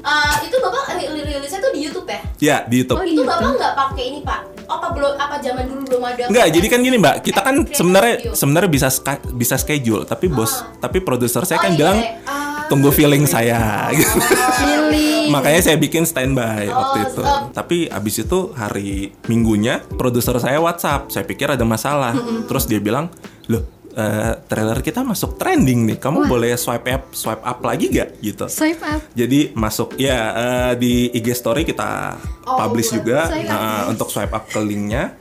Eh, 0.00 0.34
itu 0.42 0.56
bapak 0.56 0.96
ri- 0.96 1.10
ri- 1.12 1.24
rilisnya 1.28 1.60
tuh 1.60 1.70
di 1.70 1.80
YouTube 1.82 2.08
ya? 2.08 2.20
ya 2.40 2.56
di 2.64 2.80
YouTube 2.80 2.96
Oh 2.96 3.04
itu 3.04 3.20
bapak 3.20 3.52
nggak 3.52 3.74
pakai 3.76 4.04
ini 4.06 4.18
pak? 4.20 4.40
Apa 4.64 4.86
belum? 4.90 5.12
Apa 5.14 5.36
zaman 5.38 5.66
dulu 5.66 5.82
belum 5.84 6.02
ada? 6.04 6.22
Enggak, 6.24 6.46
jadi 6.48 6.66
kan 6.66 6.78
gini 6.80 6.96
Mbak, 6.96 7.16
kita 7.20 7.40
kan 7.40 7.54
sebenarnya 7.66 8.14
sebenarnya 8.32 8.70
bisa 8.70 8.88
ska- 8.88 9.20
bisa 9.28 9.54
schedule, 9.54 10.02
tapi 10.04 10.26
bos, 10.26 10.50
tapi 10.78 10.98
produser 11.00 11.42
saya 11.42 11.58
Oh, 11.58 11.62
kan 11.62 11.72
iya. 11.72 11.76
bilang 11.76 11.98
Ah. 12.24 12.64
tunggu 12.66 12.88
feeling 12.88 13.26
saya 13.26 13.90
gitu. 13.92 14.14
Feeling. 14.62 15.26
Makanya 15.28 15.60
saya 15.60 15.76
bikin 15.76 16.02
standby 16.02 16.66
waktu 16.66 16.96
Oh, 16.96 17.04
itu. 17.04 17.20
oh. 17.20 17.40
Tapi 17.50 17.86
abis 17.86 18.14
itu 18.20 18.38
hari 18.52 19.10
Minggunya 19.26 19.82
produser 19.90 20.38
saya 20.38 20.58
WhatsApp, 20.58 21.10
saya 21.10 21.22
pikir 21.22 21.50
ada 21.50 21.62
masalah. 21.62 22.14
Terus 22.46 22.64
dia 22.64 22.78
bilang, 22.78 23.10
"Loh, 23.46 23.66
eh, 23.92 24.32
trailer 24.46 24.80
kita 24.80 25.02
masuk 25.02 25.36
trending 25.36 25.86
nih. 25.86 25.98
Kamu 25.98 26.26
boleh 26.26 26.54
swipe 26.54 26.90
up 26.90 27.04
swipe 27.10 27.42
up 27.42 27.58
lagi 27.62 27.90
gak?" 27.90 28.18
gitu. 28.20 28.46
Swipe 28.46 28.82
up. 28.82 29.00
Jadi 29.12 29.54
masuk 29.54 29.96
ya 29.96 30.18
eh, 30.32 30.72
di 30.78 31.08
IG 31.10 31.32
story 31.32 31.62
kita 31.62 32.16
publish 32.44 32.90
juga. 32.92 33.26
eh, 33.56 33.82
untuk 33.90 34.08
swipe 34.08 34.32
up 34.32 34.44
ke 34.46 34.58
linknya. 34.58 35.16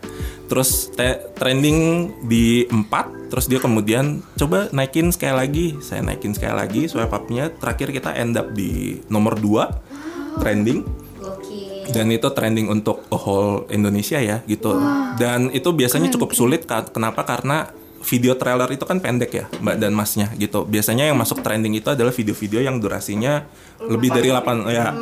Terus 0.50 0.90
te- 0.98 1.30
trending 1.38 2.10
di 2.26 2.66
4 2.66 3.20
Terus 3.30 3.46
dia 3.46 3.62
kemudian 3.62 4.26
coba 4.34 4.74
naikin 4.74 5.14
sekali 5.14 5.38
lagi. 5.38 5.66
Saya 5.86 6.02
naikin 6.02 6.34
sekali 6.34 6.58
lagi 6.58 6.82
swipe 6.90 7.14
upnya. 7.14 7.54
Terakhir 7.54 7.94
kita 7.94 8.18
end 8.18 8.34
up 8.36 8.50
di 8.52 8.98
nomor 9.08 9.38
2 9.38 10.42
Trending. 10.42 10.82
Dan 11.90 12.14
itu 12.14 12.30
trending 12.30 12.70
untuk 12.70 13.06
whole 13.10 13.66
Indonesia 13.70 14.22
ya 14.22 14.42
gitu. 14.46 14.78
Dan 15.18 15.50
itu 15.50 15.74
biasanya 15.74 16.10
cukup 16.10 16.38
sulit 16.38 16.66
kenapa? 16.66 17.26
Karena 17.26 17.70
video 18.04 18.34
trailer 18.36 18.70
itu 18.72 18.84
kan 18.88 18.98
pendek 19.04 19.32
ya 19.32 19.46
mbak 19.60 19.76
dan 19.80 19.92
masnya 19.94 20.32
gitu. 20.40 20.64
Biasanya 20.66 21.08
yang 21.10 21.18
masuk 21.20 21.44
trending 21.44 21.78
itu 21.78 21.90
adalah 21.92 22.12
video-video 22.16 22.64
yang 22.64 22.80
durasinya 22.80 23.46
lebih 23.80 24.12
dari 24.12 24.32
8 24.32 24.68
ya 24.72 24.96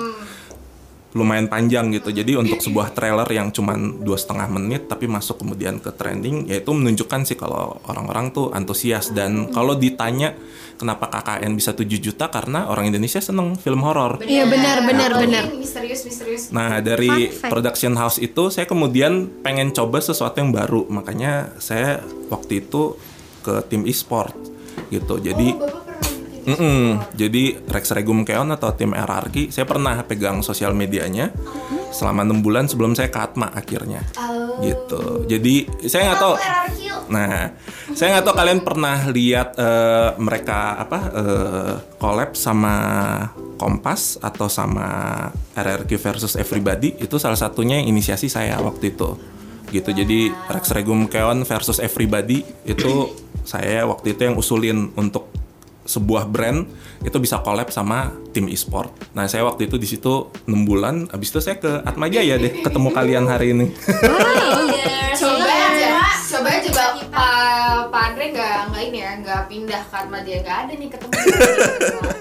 lumayan 1.18 1.50
panjang 1.50 1.90
gitu. 1.90 2.14
Jadi 2.14 2.38
untuk 2.38 2.62
sebuah 2.62 2.94
trailer 2.94 3.26
yang 3.34 3.50
cuman 3.50 4.06
dua 4.06 4.16
setengah 4.16 4.46
menit 4.54 4.86
tapi 4.86 5.10
masuk 5.10 5.42
kemudian 5.42 5.82
ke 5.82 5.90
trending 5.90 6.46
yaitu 6.46 6.70
menunjukkan 6.72 7.26
sih 7.26 7.34
kalau 7.34 7.82
orang-orang 7.90 8.30
tuh 8.30 8.54
antusias. 8.54 9.10
Dan 9.10 9.50
kalau 9.50 9.74
ditanya 9.74 10.38
kenapa 10.78 11.10
KKN 11.10 11.58
bisa 11.58 11.74
7 11.74 11.90
juta 11.98 12.30
karena 12.30 12.70
orang 12.70 12.94
Indonesia 12.94 13.18
seneng 13.18 13.58
film 13.58 13.82
horor. 13.82 14.22
Iya 14.22 14.46
benar 14.46 14.86
benar 14.86 15.10
Atau 15.18 15.22
benar. 15.26 15.44
ini 15.50 15.66
Misterius 15.66 16.06
misterius. 16.06 16.44
Nah 16.54 16.78
dari 16.86 17.34
production 17.50 17.98
house 17.98 18.22
itu 18.22 18.54
saya 18.54 18.70
kemudian 18.70 19.42
pengen 19.42 19.74
coba 19.74 19.98
sesuatu 19.98 20.38
yang 20.38 20.54
baru. 20.54 20.86
Makanya 20.86 21.58
saya 21.58 22.06
waktu 22.30 22.62
itu 22.62 22.94
ke 23.42 23.66
tim 23.66 23.90
e-sport 23.90 24.38
gitu. 24.94 25.18
Jadi 25.18 25.58
Oh, 25.58 25.87
Bikin 26.48 26.64
Mm-mm. 26.64 27.04
Jadi 27.20 27.60
Rex 27.68 27.92
Regum 27.92 28.24
Keon 28.24 28.48
atau 28.56 28.72
tim 28.72 28.96
RRQ 28.96 29.52
saya 29.52 29.68
pernah 29.68 30.00
pegang 30.08 30.40
sosial 30.40 30.72
medianya 30.72 31.36
selama 31.92 32.24
enam 32.24 32.40
bulan 32.40 32.72
sebelum 32.72 32.96
saya 32.96 33.12
ke 33.12 33.20
Atma 33.20 33.52
akhirnya 33.52 34.00
gitu. 34.64 35.28
Jadi 35.28 35.68
saya 35.92 36.16
nggak 36.16 36.22
tahu. 36.24 36.36
Nah, 37.08 37.52
saya 37.96 38.08
nggak 38.16 38.26
tahu 38.28 38.36
kalian 38.36 38.62
pernah 38.64 38.98
lihat 39.12 39.60
eh, 39.60 40.10
mereka 40.20 40.80
apa 40.80 41.00
eh, 41.12 41.74
collab 42.00 42.32
sama 42.40 42.76
Kompas 43.58 44.22
atau 44.22 44.46
sama 44.48 45.26
RRQ 45.58 45.90
versus 45.98 46.38
Everybody 46.38 46.94
itu 47.02 47.18
salah 47.18 47.36
satunya 47.36 47.82
yang 47.82 47.90
inisiasi 47.90 48.30
saya 48.30 48.62
waktu 48.62 48.94
itu 48.96 49.18
gitu. 49.74 49.90
Jadi 49.92 50.32
Rex 50.32 50.72
Regum 50.72 51.12
Keon 51.12 51.44
versus 51.44 51.82
Everybody 51.84 52.46
itu 52.64 53.12
saya 53.44 53.84
waktu 53.84 54.16
itu 54.16 54.22
yang 54.30 54.38
usulin 54.38 54.94
untuk 54.96 55.28
sebuah 55.88 56.28
brand 56.28 56.68
itu 57.02 57.18
bisa 57.18 57.40
collab 57.42 57.72
sama 57.72 58.12
tim 58.36 58.52
e-sport. 58.52 58.92
Nah, 59.16 59.26
saya 59.26 59.48
waktu 59.48 59.72
itu 59.72 59.80
di 59.80 59.88
situ 59.88 60.30
6 60.46 60.68
bulan, 60.68 61.08
abis 61.10 61.32
itu 61.32 61.40
saya 61.40 61.58
ke 61.58 61.82
Atma 61.88 62.12
Jaya 62.12 62.36
deh 62.38 62.62
ketemu 62.62 62.90
kalian 62.92 63.26
hari 63.26 63.56
ini. 63.56 63.72
Coba 65.18 65.50
aja, 65.50 65.98
coba 66.30 66.50
aja 66.62 66.70
Pak 67.90 68.02
Andre 68.14 68.26
nggak 68.38 68.58
nggak 68.70 68.84
ini 68.86 69.00
ya 69.02 69.12
nggak 69.18 69.42
pindah 69.50 69.82
ke 69.90 69.96
Atma 69.98 70.22
dia 70.22 70.38
nggak 70.46 70.58
ada 70.70 70.74
nih 70.78 70.90
ketemu. 70.94 71.14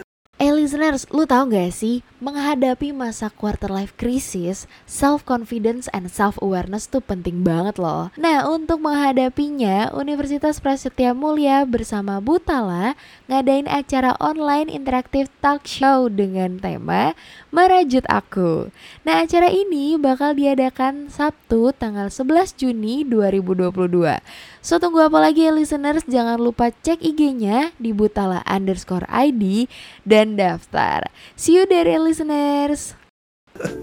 Listeners, 0.77 1.09
lu 1.09 1.25
tahu 1.25 1.57
gak 1.57 1.73
sih, 1.73 2.05
menghadapi 2.21 2.93
masa 2.93 3.33
quarter 3.33 3.73
life 3.73 3.97
crisis, 3.97 4.69
self-confidence 4.85 5.89
and 5.97 6.13
self-awareness 6.13 6.85
tuh 6.93 7.01
penting 7.01 7.41
banget 7.41 7.81
loh. 7.81 8.13
Nah, 8.21 8.45
untuk 8.45 8.85
menghadapinya, 8.85 9.89
Universitas 9.97 10.61
Prasetya 10.61 11.17
Mulia 11.17 11.65
bersama 11.65 12.21
Butala 12.21 12.93
ngadain 13.25 13.65
acara 13.73 14.21
online 14.21 14.69
interaktif 14.69 15.33
talk 15.41 15.65
show 15.65 16.13
dengan 16.13 16.61
tema 16.61 17.17
Merajut 17.49 18.05
Aku. 18.13 18.69
Nah, 19.01 19.25
acara 19.25 19.49
ini 19.49 19.97
bakal 19.97 20.37
diadakan 20.37 21.09
Sabtu 21.09 21.73
tanggal 21.73 22.13
11 22.13 22.53
Juni 22.53 23.01
2022. 23.09 24.21
So 24.67 24.83
tunggu 24.83 24.99
apa 24.99 25.23
lagi 25.23 25.47
ya 25.47 25.55
listeners 25.55 26.03
Jangan 26.11 26.43
lupa 26.43 26.75
cek 26.75 26.99
IG-nya 26.99 27.71
di 27.79 27.95
butala 27.95 28.43
underscore 28.43 29.07
ID 29.07 29.71
dan 30.03 30.35
daftar 30.35 31.07
See 31.39 31.55
you 31.55 31.71
there 31.71 31.87
ya 31.87 32.03
listeners 32.03 32.99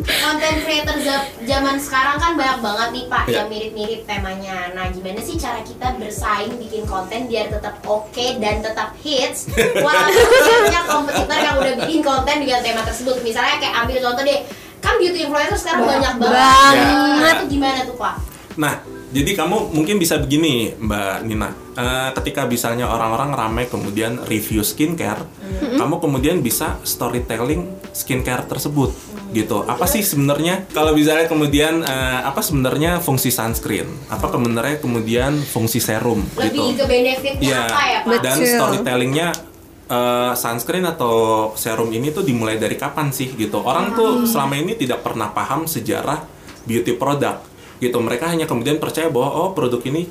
Konten 0.06 0.54
creator 0.62 1.00
za- 1.00 1.32
zaman 1.48 1.80
sekarang 1.80 2.20
kan 2.20 2.36
banyak 2.36 2.60
banget 2.60 2.90
nih 2.94 3.06
Pak 3.10 3.24
Iya. 3.25 3.34
yang 3.34 3.48
mirip-mirip 3.50 4.06
temanya. 4.06 4.70
Nah, 4.78 4.86
gimana 4.94 5.18
sih 5.18 5.34
cara 5.34 5.66
kita 5.66 5.98
bersaing 5.98 6.62
bikin 6.62 6.86
konten 6.86 7.25
biar 7.25 7.50
tetap 7.50 7.82
oke 7.82 8.28
dan 8.38 8.62
tetap 8.62 8.94
hits? 9.02 9.50
Walaupun 9.82 10.30
banyak 10.62 10.86
kompetitor 10.86 11.40
yang 11.42 11.56
udah 11.58 11.74
bikin 11.82 12.06
konten 12.06 12.36
dengan 12.38 12.62
tema 12.62 12.86
tersebut. 12.86 13.25
Misalnya 13.25 13.58
kayak 13.58 13.82
ambil 13.82 13.98
contoh 13.98 14.22
deh, 14.22 14.46
kan 14.78 14.94
beauty 15.02 15.25
influencer 15.25 15.58
sekarang 15.58 15.90
banyak 15.90 16.13
banget. 16.22 16.38
Banget. 16.38 17.18
Nah, 17.18 17.32
itu 17.34 17.46
gimana 17.50 17.80
tuh 17.82 17.98
Pak? 17.98 18.16
Nah, 18.62 18.74
jadi 19.13 19.32
kamu 19.38 19.78
mungkin 19.78 20.02
bisa 20.02 20.17
begini, 20.17 20.73
Mbak 20.73 21.15
Nina. 21.30 21.49
Eh, 21.73 22.10
ketika 22.17 22.49
misalnya 22.49 22.89
orang-orang 22.89 23.34
ramai 23.38 23.65
kemudian 23.69 24.17
review 24.26 24.65
skincare, 24.65 25.21
kamu 25.78 26.02
kemudian 26.02 26.41
bisa 26.41 26.82
storytelling 26.82 27.65
skincare 27.93 28.45
tersebut, 28.49 28.89
gitu. 29.32 29.62
Apa 29.65 29.86
sih 29.86 30.02
sebenarnya? 30.02 30.65
Kalau 30.73 30.97
misalnya 30.97 31.30
kemudian 31.30 31.86
eh, 31.86 32.21
apa 32.26 32.41
sebenarnya 32.41 32.97
fungsi 33.02 33.30
sunscreen? 33.30 33.86
Apa 34.10 34.34
sebenarnya 34.34 34.82
kemudian 34.82 35.38
fungsi 35.45 35.78
serum, 35.78 36.26
gitu? 36.38 36.73
Lebih 36.73 36.82
ke 36.82 36.86
benefitnya 36.89 37.45
Iya. 37.45 37.62
apa 37.69 37.84
ya 37.86 37.99
Pak? 38.02 38.19
Dan 38.26 38.38
storytellingnya 38.41 39.28
eh, 39.93 40.34
sunscreen 40.34 40.86
atau 40.89 41.15
serum 41.54 41.93
ini 41.93 42.10
tuh 42.10 42.26
dimulai 42.26 42.58
dari 42.58 42.78
kapan 42.78 43.13
sih 43.13 43.30
gitu? 43.38 43.62
Orang 43.62 43.93
tuh 43.93 44.26
selama 44.26 44.58
ini 44.58 44.73
tidak 44.73 45.06
pernah 45.06 45.30
paham 45.30 45.69
sejarah 45.69 46.26
beauty 46.65 46.97
product 46.97 47.53
gitu. 47.84 48.00
Mereka 48.00 48.32
hanya 48.32 48.48
kemudian 48.48 48.80
percaya 48.80 49.12
bahwa 49.12 49.30
oh 49.36 49.50
produk 49.52 49.84
ini 49.84 50.08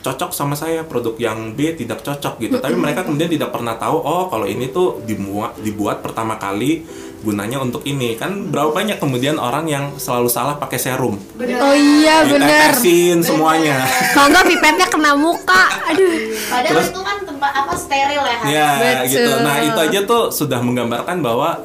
cocok 0.00 0.32
sama 0.32 0.56
saya, 0.56 0.80
produk 0.80 1.12
yang 1.20 1.52
B 1.52 1.76
tidak 1.76 2.00
cocok 2.00 2.40
gitu. 2.40 2.56
Tapi 2.56 2.72
mereka 2.72 3.04
kemudian 3.04 3.28
tidak 3.28 3.52
pernah 3.52 3.76
tahu 3.76 4.00
oh 4.00 4.32
kalau 4.32 4.48
ini 4.48 4.72
tuh 4.72 5.04
dibuat 5.04 5.60
dibuat 5.60 6.00
pertama 6.00 6.40
kali 6.40 6.88
gunanya 7.20 7.60
untuk 7.60 7.84
ini. 7.84 8.16
Kan 8.16 8.48
berapa 8.48 8.72
banyak 8.72 8.96
kemudian 8.96 9.36
orang 9.36 9.68
yang 9.68 9.92
selalu 10.00 10.32
salah 10.32 10.56
pakai 10.56 10.80
serum. 10.80 11.20
Oh 11.36 11.76
iya 11.76 12.24
benar. 12.24 12.72
Semuanya. 13.20 13.84
Kalau 14.16 14.32
nggak 14.32 14.46
pipetnya 14.48 14.86
kena 14.88 15.12
muka. 15.12 15.68
Aduh. 15.92 16.32
Padahal 16.48 16.72
Terus- 16.80 16.90
itu 16.96 17.00
kan 17.04 17.16
tempat 17.20 17.52
apa 17.52 17.72
steril 17.76 18.22
ya. 18.24 18.38
Ya 18.48 18.70
gitu. 19.04 19.32
Nah 19.44 19.60
itu 19.60 19.76
aja 19.76 20.00
tuh 20.08 20.32
sudah 20.32 20.64
menggambarkan 20.64 21.20
bahwa 21.20 21.60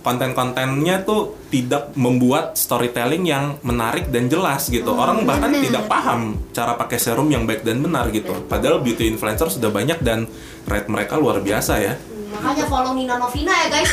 konten-kontennya 0.00 1.04
tuh 1.04 1.36
tidak 1.52 1.92
membuat 1.96 2.56
storytelling 2.56 3.28
yang 3.28 3.60
menarik 3.60 4.08
dan 4.08 4.32
jelas 4.32 4.72
gitu. 4.72 4.96
Orang 4.96 5.28
bahkan 5.28 5.52
tidak 5.52 5.84
paham 5.86 6.40
cara 6.56 6.76
pakai 6.76 6.96
serum 6.96 7.28
yang 7.28 7.44
baik 7.44 7.62
dan 7.64 7.84
benar 7.84 8.08
gitu. 8.08 8.32
Padahal 8.48 8.80
beauty 8.80 9.12
influencer 9.12 9.52
sudah 9.52 9.68
banyak 9.68 10.00
dan 10.00 10.24
rate 10.64 10.88
mereka 10.88 11.20
luar 11.20 11.44
biasa 11.44 11.72
ya. 11.80 11.94
Makanya 12.30 12.64
follow 12.70 12.92
Nina 12.96 13.20
Novina 13.20 13.52
ya 13.52 13.66
guys. 13.68 13.90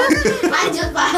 Lanjut 0.54 0.88
Pak. 0.92 1.10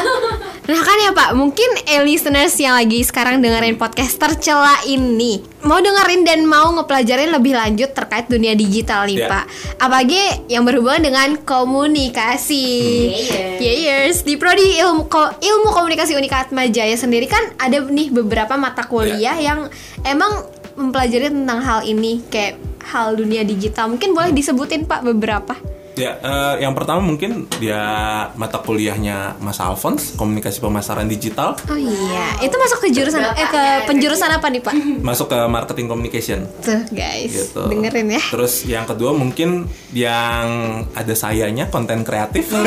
Nah 0.70 0.86
kan 0.86 0.94
ya 1.02 1.10
Pak, 1.10 1.34
mungkin 1.34 1.66
eh, 1.82 1.98
listeners 2.06 2.54
yang 2.54 2.78
lagi 2.78 3.02
sekarang 3.02 3.42
dengerin 3.42 3.74
podcast 3.74 4.14
tercela 4.14 4.78
ini 4.86 5.42
Mau 5.66 5.82
dengerin 5.82 6.22
dan 6.22 6.46
mau 6.46 6.70
ngepelajarin 6.70 7.34
lebih 7.34 7.58
lanjut 7.58 7.90
terkait 7.90 8.30
dunia 8.30 8.54
digital 8.54 9.02
nih 9.10 9.26
Ya. 9.26 9.26
Pak. 9.26 9.44
Apalagi 9.82 10.46
yang 10.46 10.62
berhubungan 10.62 11.02
dengan 11.02 11.34
komunikasi. 11.42 12.66
Yeyers. 13.10 13.58
Yeyers 13.58 14.16
Di 14.22 14.38
Prodi 14.38 14.78
Ilmu, 14.78 15.10
Ko- 15.10 15.34
Ilmu 15.42 15.74
Komunikasi 15.74 16.14
Unikat 16.14 16.54
Jaya 16.70 16.94
sendiri 16.94 17.26
kan 17.26 17.42
ada 17.58 17.82
nih 17.82 18.14
beberapa 18.14 18.54
mata 18.54 18.86
kuliah 18.86 19.34
yang 19.42 19.66
emang 20.06 20.46
mempelajari 20.78 21.34
tentang 21.34 21.58
hal 21.66 21.80
ini 21.82 22.22
Kayak 22.30 22.62
hal 22.94 23.18
dunia 23.18 23.42
digital. 23.42 23.90
Mungkin 23.90 24.14
boleh 24.14 24.30
disebutin 24.30 24.86
Pak 24.86 25.02
beberapa 25.02 25.58
Ya, 25.94 26.16
eh, 26.16 26.54
yang 26.62 26.72
pertama 26.72 27.02
mungkin 27.02 27.50
dia 27.58 27.82
mata 28.38 28.62
kuliahnya 28.62 29.36
Mas 29.42 29.58
Alphonse, 29.58 30.14
komunikasi 30.14 30.62
pemasaran 30.62 31.06
digital, 31.06 31.58
Oh 31.66 31.76
iya, 31.76 32.38
itu 32.40 32.54
masuk 32.54 32.78
ke 32.86 32.88
jurusan 32.94 33.20
eh 33.34 33.48
ke 33.48 33.62
penjurusan 33.84 34.30
apa 34.30 34.46
nih 34.48 34.62
Pak? 34.62 34.74
masuk 35.02 35.26
ke 35.28 35.38
marketing 35.50 35.86
communication. 35.90 36.46
Tuh 36.62 36.86
guys, 36.90 37.50
gitu. 37.50 37.66
dengerin 37.66 38.16
ya. 38.16 38.22
Terus 38.22 38.64
yang 38.64 38.86
kedua 38.86 39.10
mungkin 39.12 39.66
yang 39.90 40.46
ada 40.94 41.14
sayanya 41.14 41.66
konten 41.68 42.06
kreatif. 42.06 42.48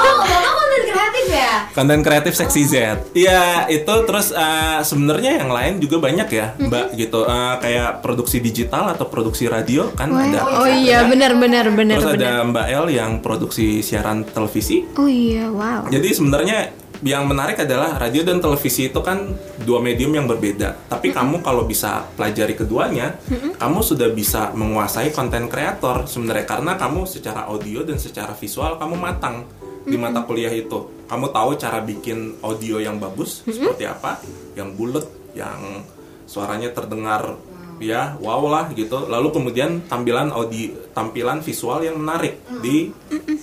Oh, 0.00 0.16
Bapak 0.24 0.69
konten 0.70 0.86
kreatif 0.94 1.24
ya? 1.26 1.52
konten 1.74 1.98
kreatif 2.06 2.32
seksi 2.38 2.62
Z. 2.62 2.74
Iya, 3.10 3.66
itu 3.66 3.94
terus 4.06 4.30
eh, 4.30 4.80
sebenarnya 4.86 5.42
yang 5.42 5.50
lain 5.50 5.74
juga 5.82 5.98
banyak 5.98 6.28
ya, 6.30 6.46
Mbak 6.56 6.86
gitu. 6.94 7.26
Eh, 7.26 7.54
kayak 7.58 7.90
produksi 8.00 8.38
digital 8.38 8.94
atau 8.94 9.10
produksi 9.10 9.50
radio 9.50 9.90
kan 9.98 10.14
ada. 10.14 10.62
Oh 10.62 10.68
iya, 10.68 11.06
benar 11.10 11.34
benar 11.36 11.66
benar 11.74 11.98
Terus 11.98 12.14
benar. 12.14 12.46
ada 12.46 12.48
Mbak 12.48 12.66
El 12.70 12.86
yang 12.94 13.10
produksi 13.18 13.82
siaran 13.82 14.22
televisi. 14.22 14.86
Oh 14.94 15.10
iya, 15.10 15.50
wow. 15.50 15.90
Jadi 15.90 16.08
sebenarnya 16.14 16.70
yang 17.00 17.24
menarik 17.24 17.56
adalah 17.64 17.96
radio 17.96 18.20
dan 18.20 18.44
televisi 18.44 18.92
itu 18.92 19.00
kan 19.00 19.32
dua 19.64 19.80
medium 19.80 20.12
yang 20.12 20.28
berbeda. 20.28 20.76
Tapi 20.92 21.16
kamu 21.16 21.40
kalau 21.40 21.64
bisa 21.64 22.04
pelajari 22.12 22.52
keduanya, 22.52 23.16
kamu 23.56 23.80
sudah 23.80 24.12
bisa 24.12 24.52
menguasai 24.52 25.08
konten 25.08 25.48
kreator 25.48 26.04
sebenarnya 26.04 26.44
karena 26.44 26.76
kamu 26.76 27.08
secara 27.08 27.48
audio 27.48 27.88
dan 27.88 27.96
secara 27.96 28.36
visual 28.36 28.76
kamu 28.76 29.00
matang 29.00 29.48
di 29.90 29.98
mata 29.98 30.22
kuliah 30.22 30.54
itu. 30.54 30.78
Kamu 31.04 31.26
tahu 31.28 31.58
cara 31.58 31.82
bikin 31.82 32.38
audio 32.40 32.78
yang 32.78 32.96
bagus 32.96 33.42
seperti 33.42 33.82
apa, 33.82 34.22
yang 34.54 34.72
bulat, 34.72 35.04
yang 35.34 35.82
suaranya 36.24 36.70
terdengar 36.70 37.34
ya 37.80 38.14
wow 38.20 38.44
lah 38.44 38.68
gitu. 38.70 39.08
Lalu 39.08 39.28
kemudian 39.32 39.88
tampilan 39.88 40.30
audi 40.30 40.68
tampilan 40.92 41.40
visual 41.40 41.80
yang 41.80 41.96
menarik 41.96 42.38
di 42.60 42.92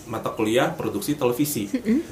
mata 0.05 0.29
kuliah 0.29 0.69
produksi 0.69 1.17
televisi. 1.17 1.65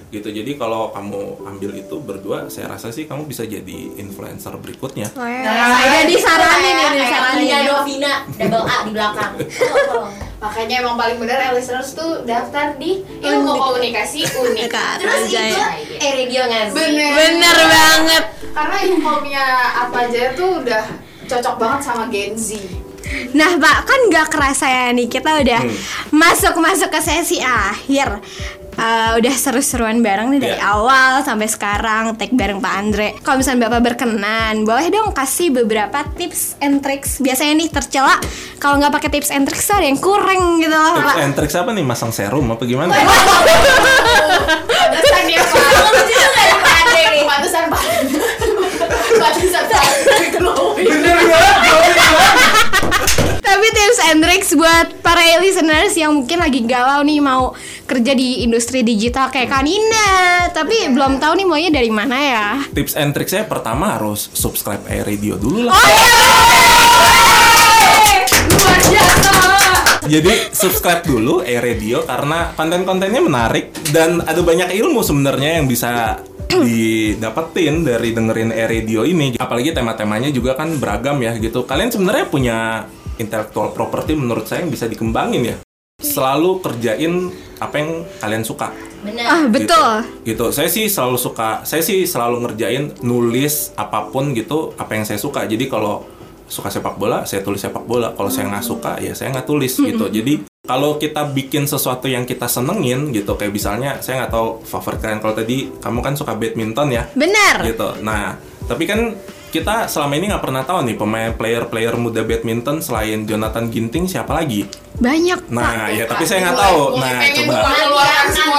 Gitu. 0.09 0.27
Jadi 0.27 0.57
kalau 0.57 0.89
kamu 0.89 1.45
ambil 1.45 1.71
itu 1.77 1.95
berdua 2.01 2.49
saya 2.49 2.73
rasa 2.73 2.89
sih 2.89 3.05
kamu 3.05 3.29
bisa 3.29 3.45
jadi 3.45 3.93
influencer 3.95 4.57
berikutnya. 4.57 5.13
Saya 5.13 6.01
disaranin 6.09 6.65
Kayak- 6.65 6.65
ini 6.65 6.81
kayak 6.81 6.93
disaranin. 6.97 7.39
Linda 7.45 7.59
Dovina 7.63 8.13
double 8.35 8.65
A 8.65 8.77
di 8.81 8.91
belakang. 8.91 9.31
Makanya 10.45 10.75
emang 10.85 10.95
paling 10.95 11.17
bener 11.17 11.41
listeners 11.57 11.97
tuh 11.97 12.21
daftar 12.21 12.77
di 12.77 13.01
ilmu 13.01 13.57
komunikasi 13.57 14.29
unik. 14.29 14.69
Terus 15.01 15.21
itu 15.25 15.41
ya. 15.57 15.67
eh 15.97 16.11
radio 16.21 16.41
nggak 16.45 16.65
sih? 16.69 16.77
Bener. 16.77 17.11
Bener 17.17 17.57
banget. 17.65 18.23
Karena 18.53 18.77
ilmunya 18.85 19.45
apa 19.73 20.05
aja 20.05 20.37
tuh 20.37 20.61
udah 20.61 20.83
cocok 21.25 21.55
banget 21.57 21.81
sama 21.81 22.03
Gen 22.13 22.37
Z. 22.37 22.61
Nah 23.37 23.57
Pak, 23.61 23.77
kan 23.85 23.99
nggak 24.09 24.27
kerasa 24.33 24.65
ya 24.65 24.85
nih 24.89 25.05
kita 25.05 25.37
udah 25.41 25.61
masuk-masuk 26.09 26.89
ke 26.89 26.99
sesi 27.01 27.37
akhir 27.37 28.21
Eh, 28.75 29.11
Udah 29.15 29.31
seru-seruan 29.33 29.99
bareng 29.99 30.29
nih 30.29 30.39
dari 30.41 30.53
Iya. 30.53 30.67
awal 30.69 31.11
sampai 31.21 31.47
sekarang 31.47 32.13
Take 32.13 32.31
bareng 32.31 32.59
Pak 32.59 32.73
Andre 32.73 33.15
Kalau 33.19 33.39
misalnya 33.39 33.65
Bapak 33.65 33.81
berkenan 33.85 34.63
Boleh 34.63 34.87
dong 34.89 35.11
kasih 35.11 35.49
beberapa 35.49 36.03
tips 36.11 36.59
and 36.59 36.79
tricks 36.79 37.17
Biasanya 37.17 37.55
nih 37.55 37.69
tercela 37.69 38.19
Kalau 38.55 38.75
nggak 38.75 38.91
pakai 38.93 39.09
tips 39.11 39.29
and 39.29 39.43
tricks 39.43 39.67
ada 39.67 39.81
yang 39.81 39.95
kurang 39.95 40.59
gitu 40.59 40.71
loh 40.71 40.95
tips 40.97 41.17
and 41.17 41.33
tricks 41.33 41.55
apa 41.55 41.71
nih 41.71 41.83
masang 41.83 42.11
serum 42.11 42.45
apa 42.47 42.63
gimana 42.63 42.91
Pantesan 44.65 45.23
dia 45.25 45.39
Pak. 45.39 45.55
Itu 46.05 46.27
dari 46.29 46.55
Pak 46.55 46.73
Andre 46.77 47.01
nih. 47.09 47.23
Pantesan 47.25 47.63
Pak. 47.67 47.81
Pantesan 49.15 49.63
Pak. 49.65 49.83
Glowing. 50.33 50.87
Tapi 50.87 51.54
tips 54.45 54.61
buat 54.61 55.01
para 55.01 55.41
listeners 55.41 55.97
yang 55.97 56.21
mungkin 56.21 56.37
lagi 56.37 56.61
galau 56.69 57.01
nih 57.01 57.17
mau 57.17 57.57
kerja 57.89 58.13
di 58.13 58.45
industri 58.45 58.85
digital 58.85 59.33
kayak 59.33 59.49
Kanina 59.49 60.45
Tapi 60.53 60.93
belum 60.93 61.17
tahu 61.17 61.33
nih 61.41 61.45
maunya 61.49 61.73
dari 61.73 61.89
mana 61.89 62.13
ya 62.13 62.61
tips 62.69 62.93
and 62.93 63.17
tricksnya 63.17 63.49
pertama 63.49 63.97
harus 63.97 64.29
subscribe 64.37 64.85
iRadio 64.85 65.41
dulu 65.41 65.65
lah 65.65 65.73
Oh 65.73 65.81
Luar 68.53 68.77
biasa. 68.85 69.33
Jadi 70.05 70.33
subscribe 70.53 71.01
dulu 71.01 71.41
iRadio 71.41 72.05
karena 72.05 72.53
konten-kontennya 72.53 73.25
menarik 73.25 73.73
dan 73.89 74.21
ada 74.21 74.45
banyak 74.45 74.77
ilmu 74.77 75.01
sebenarnya 75.01 75.57
yang 75.57 75.65
bisa 75.65 76.21
didapetin 76.53 77.81
dari 77.81 78.13
dengerin 78.13 78.53
iRadio 78.53 79.09
ini. 79.09 79.33
Apalagi 79.41 79.73
tema-temanya 79.73 80.29
juga 80.29 80.53
kan 80.53 80.77
beragam 80.77 81.17
ya 81.17 81.33
gitu. 81.41 81.65
Kalian 81.65 81.89
sebenarnya 81.89 82.29
punya 82.29 82.85
intellectual 83.17 83.71
property 83.71 84.13
menurut 84.13 84.45
saya 84.45 84.63
yang 84.63 84.71
bisa 84.71 84.85
dikembangin 84.85 85.43
ya. 85.43 85.57
Selalu 85.95 86.59
kerjain 86.59 87.31
apa 87.57 87.75
yang 87.79 88.03
kalian 88.19 88.43
suka. 88.43 88.69
Benar. 89.01 89.25
Ah 89.25 89.43
betul 89.47 89.91
Gitu. 90.27 90.35
gitu. 90.35 90.45
Saya 90.51 90.67
sih 90.67 90.91
selalu 90.91 91.15
suka, 91.15 91.63
saya 91.63 91.79
sih 91.79 92.03
selalu 92.03 92.43
ngerjain 92.43 92.91
nulis 93.01 93.71
apa 93.79 94.11
pun 94.11 94.35
gitu 94.35 94.75
apa 94.75 94.91
yang 94.97 95.07
saya 95.07 95.21
suka. 95.21 95.47
Jadi 95.47 95.71
kalau 95.71 96.03
suka 96.45 96.69
sepak 96.69 96.99
bola, 96.99 97.25
saya 97.25 97.41
tulis 97.41 97.61
sepak 97.63 97.85
bola. 97.87 98.11
Kalau 98.13 98.29
saya 98.29 98.51
nggak 98.51 98.65
suka, 98.65 98.99
ya 98.99 99.15
saya 99.15 99.31
nggak 99.33 99.47
tulis 99.47 99.71
gitu. 99.71 100.05
Jadi 100.11 100.45
kalau 100.65 100.97
kita 100.97 101.29
bikin 101.29 101.69
sesuatu 101.69 102.09
yang 102.09 102.25
kita 102.25 102.49
senengin 102.49 103.13
gitu, 103.13 103.37
kayak 103.37 103.53
misalnya 103.53 104.01
saya 104.01 104.25
nggak 104.25 104.33
tahu 104.33 104.47
favorit 104.65 104.99
kalian. 104.99 105.21
Kalau 105.21 105.35
tadi 105.37 105.57
kamu 105.79 105.99
kan 106.01 106.13
suka 106.17 106.33
badminton 106.35 106.89
ya, 106.91 107.03
Benar 107.13 107.61
gitu. 107.65 107.87
Nah, 108.01 108.35
tapi 108.65 108.83
kan 108.89 109.13
kita 109.55 109.87
selama 109.87 110.19
ini 110.19 110.25
nggak 110.35 110.43
pernah 110.43 110.63
tahu 110.67 110.83
nih 110.83 110.95
pemain 110.99 111.31
player-player 111.31 111.95
muda 111.95 112.27
badminton 112.27 112.83
selain 112.83 113.23
Jonathan 113.23 113.71
Ginting 113.71 114.03
siapa 114.03 114.35
lagi. 114.35 114.67
Banyak 114.99 115.47
Nah, 115.51 115.91
ya 115.91 116.03
tapi 116.07 116.27
saya 116.27 116.51
nggak 116.51 116.59
tahu. 116.59 116.99
Nah, 116.99 117.19
coba. 117.23 117.55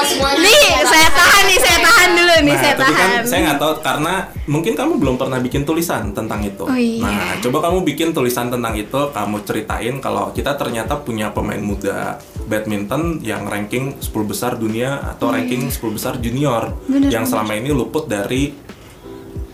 semua. 0.07 0.31
Nih 0.41 0.65
saya 0.85 1.09
tahan 1.13 1.43
nih 1.49 1.59
saya 1.61 1.79
tahan 1.85 2.11
dulu 2.17 2.35
nih 2.45 2.55
Nah, 2.55 2.61
saya 2.61 2.75
tapi 2.77 2.93
kan 2.93 3.09
tahan 3.09 3.25
saya 3.29 3.41
nggak 3.45 3.61
tahu 3.61 3.73
karena 3.85 4.15
mungkin 4.49 4.73
kamu 4.73 4.93
belum 4.97 5.17
pernah 5.21 5.39
bikin 5.41 5.63
tulisan 5.69 6.17
tentang 6.17 6.41
itu. 6.45 6.65
Oh, 6.65 6.77
iya. 6.77 7.03
Nah, 7.05 7.29
coba 7.45 7.59
kamu 7.69 7.79
bikin 7.85 8.09
tulisan 8.17 8.49
tentang 8.49 8.73
itu, 8.77 9.01
kamu 9.13 9.37
ceritain 9.45 9.95
kalau 10.01 10.33
kita 10.33 10.57
ternyata 10.57 10.97
punya 11.01 11.33
pemain 11.33 11.61
muda 11.61 12.21
badminton 12.47 13.21
yang 13.21 13.45
ranking 13.45 13.99
10 13.99 14.13
besar 14.25 14.55
dunia 14.57 15.03
atau 15.03 15.35
ranking 15.35 15.69
10 15.69 15.83
besar 15.91 16.15
junior 16.23 16.73
yang 17.11 17.27
selama 17.27 17.59
ini 17.59 17.75
luput 17.75 18.07
dari 18.07 18.55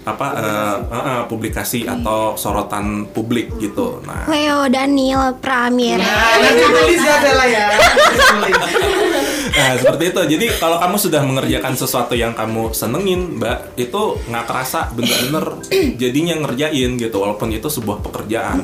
apa 0.02 0.26
eh, 0.34 0.76
eh, 0.90 1.04
eh, 1.14 1.22
publikasi 1.30 1.86
atau 1.86 2.34
sorotan 2.34 3.06
publik 3.10 3.54
gitu. 3.62 4.02
Nah, 4.02 4.26
Leo 4.26 4.66
Daniel 4.66 5.38
Pramir. 5.38 6.02
Nah, 6.02 6.42
nanti 6.42 6.64
tulis 6.66 7.02
ya 7.02 7.16
ya. 7.46 7.66
Nah 9.52 9.70
seperti 9.78 10.04
itu. 10.10 10.20
Jadi 10.38 10.46
kalau 10.58 10.80
kamu 10.80 10.96
sudah 10.98 11.22
mengerjakan 11.22 11.74
sesuatu 11.76 12.14
yang 12.16 12.32
kamu 12.34 12.74
senengin, 12.74 13.38
Mbak, 13.38 13.78
itu 13.78 14.02
nggak 14.26 14.44
kerasa 14.48 14.90
bener-bener 14.96 15.44
jadinya 16.00 16.34
ngerjain 16.46 16.98
gitu, 16.98 17.16
walaupun 17.20 17.52
itu 17.52 17.68
sebuah 17.68 18.00
pekerjaan 18.02 18.58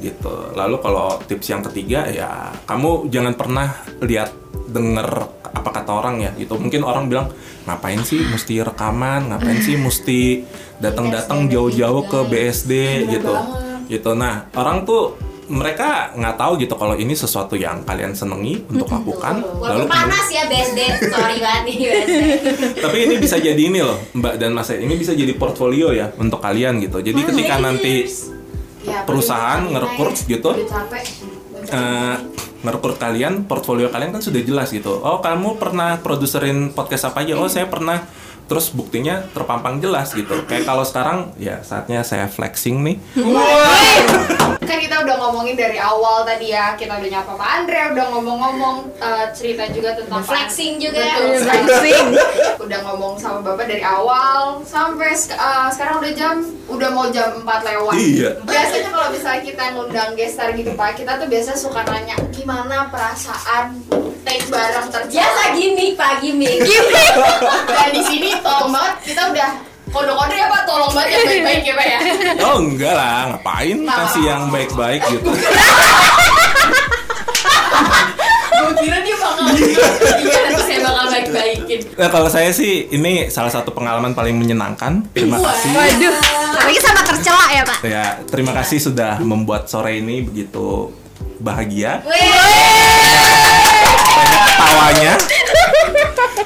gitu. 0.00 0.54
Lalu 0.54 0.76
kalau 0.82 1.18
tips 1.24 1.46
yang 1.50 1.62
ketiga 1.70 2.06
ya 2.10 2.50
kamu 2.66 3.08
jangan 3.10 3.34
pernah 3.34 3.68
lihat 4.02 4.30
denger 4.70 5.08
apa 5.54 5.70
kata 5.70 5.90
orang 5.94 6.22
ya 6.22 6.30
gitu. 6.34 6.58
Mungkin 6.58 6.82
orang 6.82 7.06
bilang 7.06 7.30
ngapain 7.64 8.02
sih 8.02 8.20
mesti 8.26 8.60
rekaman, 8.64 9.30
ngapain 9.30 9.60
sih 9.62 9.78
mesti 9.78 10.42
datang-datang 10.82 11.46
jauh-jauh 11.46 12.04
ke 12.10 12.18
BSD 12.26 12.72
gitu. 13.08 13.34
Gitu. 13.86 14.10
Nah 14.16 14.50
orang 14.56 14.82
tuh 14.82 15.34
mereka 15.44 16.12
nggak 16.16 16.36
tahu 16.40 16.52
gitu 16.56 16.72
kalau 16.72 16.96
ini 16.96 17.12
sesuatu 17.12 17.52
yang 17.52 17.84
kalian 17.84 18.16
senengi 18.16 18.64
untuk 18.64 18.88
lakukan 18.88 19.44
kemudian- 19.44 19.88
panas 19.92 20.26
ya 20.32 20.48
BSD, 20.48 20.80
sorry 21.12 21.36
banget 21.36 21.62
nih 21.68 21.76
BSD. 21.84 22.22
tapi 22.84 22.96
ini 23.04 23.14
bisa 23.20 23.36
jadi 23.36 23.60
ini 23.60 23.84
loh 23.84 24.00
Mbak 24.16 24.34
dan 24.40 24.56
Mas 24.56 24.72
ini 24.72 24.94
bisa 24.96 25.12
jadi 25.12 25.36
portfolio 25.36 25.92
ya 25.92 26.08
untuk 26.16 26.40
kalian 26.40 26.80
gitu 26.80 27.04
jadi 27.04 27.20
ketika 27.20 27.60
nanti 27.60 28.08
Ya, 28.84 29.02
perusahaan 29.08 29.64
ngerekrut 29.64 30.16
gitu. 30.28 30.50
Capek. 30.68 31.04
eh, 31.64 32.16
ngerekrut 32.64 32.96
kalian 32.96 33.44
portfolio 33.44 33.88
kalian 33.88 34.12
kan 34.12 34.22
sudah 34.24 34.40
jelas 34.44 34.68
gitu. 34.72 35.00
Oh 35.00 35.20
kamu 35.24 35.56
pernah 35.56 36.00
produserin 36.00 36.72
podcast 36.76 37.08
apa 37.08 37.24
aja? 37.24 37.36
Oh 37.36 37.48
saya 37.48 37.68
pernah 37.68 38.04
terus 38.44 38.70
buktinya 38.72 39.24
terpampang 39.32 39.80
jelas 39.80 40.12
gitu. 40.12 40.44
Kayak 40.44 40.64
kalau 40.70 40.84
sekarang 40.84 41.32
ya 41.40 41.64
saatnya 41.64 42.04
saya 42.04 42.28
flexing 42.28 42.84
nih. 42.84 42.96
Kan 44.68 44.78
kita 44.80 44.96
udah 45.04 45.16
ngomongin 45.20 45.56
dari 45.56 45.76
awal 45.76 46.24
tadi 46.24 46.52
ya. 46.52 46.76
Kita 46.76 46.96
udah 46.96 47.08
nyapa 47.08 47.32
Pak 47.36 47.48
Andre 47.60 47.82
udah 47.96 48.06
ngomong-ngomong 48.16 48.76
eh, 49.00 49.26
cerita 49.32 49.68
juga 49.72 49.96
tentang 49.96 50.20
Udah 50.20 50.28
flexing 50.28 50.80
juga. 50.80 51.04
Betul, 51.04 51.44
flexing. 51.44 52.06
udah 52.64 52.78
ngomong 52.90 53.14
sama 53.20 53.44
bapak 53.44 53.66
dari 53.68 53.84
awal 53.84 54.60
sampai 54.64 55.12
eh, 55.12 55.68
sekarang 55.72 56.00
udah 56.00 56.12
jam 56.16 56.36
udah 56.64 56.88
mau 56.92 57.06
jam 57.12 57.44
4 57.44 57.44
lewat. 57.44 57.94
Iya. 57.94 58.30
biasanya 58.44 58.88
kalau 58.88 59.08
misalnya 59.12 59.42
kita 59.44 59.64
ngundang 59.76 60.10
gestar 60.16 60.48
gitu 60.56 60.72
Pak 60.72 60.96
kita 60.96 61.20
tuh 61.20 61.28
biasa 61.28 61.50
suka 61.52 61.84
nanya 61.84 62.16
gimana 62.32 62.88
perasaan 62.88 63.76
take 64.24 64.44
bareng 64.48 64.88
terjadi 64.88 65.20
Biasa 65.20 65.42
gimmick 65.54 65.92
Pak, 65.94 66.12
gimmick. 66.24 66.58
dan 67.68 67.88
di 67.92 68.02
sini 68.02 68.28
tolong 68.40 68.72
banget 68.72 68.94
kita 69.12 69.22
udah 69.30 69.50
kode-kode 69.92 70.34
ya 70.34 70.46
Pak. 70.50 70.62
Tolong 70.66 70.90
banget 70.90 71.10
yang 71.12 71.28
baik-baik 71.28 71.62
ya 71.62 71.74
Pak 71.76 71.86
ya. 71.86 71.98
Oh 72.42 72.56
enggak 72.58 72.94
lah. 72.96 73.18
Ngapain 73.30 73.78
kasih 73.84 74.22
yang 74.26 74.42
baik-baik 74.50 75.00
gitu? 75.12 75.30
Gue 78.54 78.72
kira 78.80 78.98
dia 79.04 79.16
bakal 79.20 79.44
iya. 79.60 80.38
nanti 80.48 80.62
saya 80.64 80.80
bakal 80.80 81.04
baik-baikin. 81.12 81.80
Nah 82.00 82.08
kalau 82.08 82.28
saya 82.32 82.48
sih 82.48 82.88
ini 82.88 83.28
salah 83.28 83.52
satu 83.52 83.76
pengalaman 83.76 84.16
paling 84.16 84.40
menyenangkan. 84.40 85.04
Terima 85.12 85.36
kasih. 85.36 85.68
Waduh 85.76 86.14
Apalagi 86.54 86.80
sama 86.80 87.02
tercela 87.04 87.46
ya 87.52 87.62
pak? 87.66 87.78
Ya 87.84 88.04
terima 88.30 88.52
kasih 88.56 88.78
sudah 88.80 89.20
membuat 89.20 89.68
sore 89.68 90.00
ini 90.00 90.24
begitu 90.24 90.96
bahagia. 91.44 92.00
Banyak 94.14 94.52
tawanya. 94.56 95.12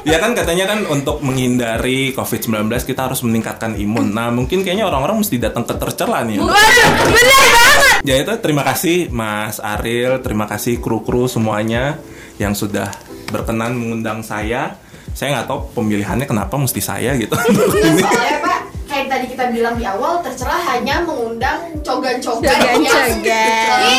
Ya 0.08 0.16
kan 0.16 0.32
katanya 0.32 0.64
kan 0.72 0.88
untuk 0.88 1.20
menghindari 1.20 2.16
COVID-19 2.16 2.72
kita 2.88 3.12
harus 3.12 3.20
meningkatkan 3.20 3.76
imun. 3.76 4.16
Nah 4.16 4.32
mungkin 4.32 4.64
kayaknya 4.64 4.88
orang-orang 4.88 5.20
mesti 5.20 5.36
datang 5.36 5.68
ke 5.68 5.76
tercela 5.76 6.24
nih. 6.24 6.40
Waduh 6.40 6.90
bener 7.12 7.44
banget 7.52 7.78
Ya 8.08 8.14
itu 8.16 8.32
terima 8.40 8.64
kasih 8.64 9.12
Mas 9.12 9.60
Ariel, 9.60 10.24
terima 10.24 10.48
kasih 10.48 10.80
kru-kru 10.80 11.28
semuanya 11.28 12.00
yang 12.40 12.56
sudah 12.56 12.88
berkenan 13.28 13.76
mengundang 13.76 14.24
saya. 14.24 14.80
Saya 15.12 15.34
nggak 15.34 15.48
tahu 15.50 15.60
pemilihannya 15.76 16.24
kenapa 16.24 16.56
mesti 16.56 16.80
saya 16.80 17.12
gitu. 17.18 17.36
Ini. 17.36 18.00
soalnya 18.00 18.38
Pak 18.40 18.67
kayak 18.88 19.06
tadi 19.12 19.26
kita 19.28 19.44
bilang 19.52 19.76
di 19.76 19.84
awal 19.84 20.24
tercela 20.24 20.56
hanya 20.74 21.04
mengundang 21.04 21.76
cogan-cogan 21.84 22.56
yang 22.80 22.82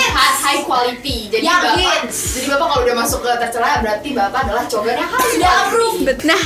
high, 0.10 0.36
high 0.41 0.62
quality. 0.65 1.30
Jadi 1.30 1.45
Yang 1.45 1.62
bapak 1.62 1.78
hits. 1.78 2.17
jadi 2.36 2.45
bapak 2.58 2.67
kalau 2.73 2.82
udah 2.84 2.95
masuk 2.97 3.19
ke 3.21 3.32
tercela 3.38 3.80
berarti 3.86 4.10
bapak 4.17 4.39
adalah 4.49 4.63
cogan 4.65 4.95
yang 4.97 5.10
harus 5.13 5.34
di 5.38 5.45
approve. 5.45 5.99
Nah 6.25 6.43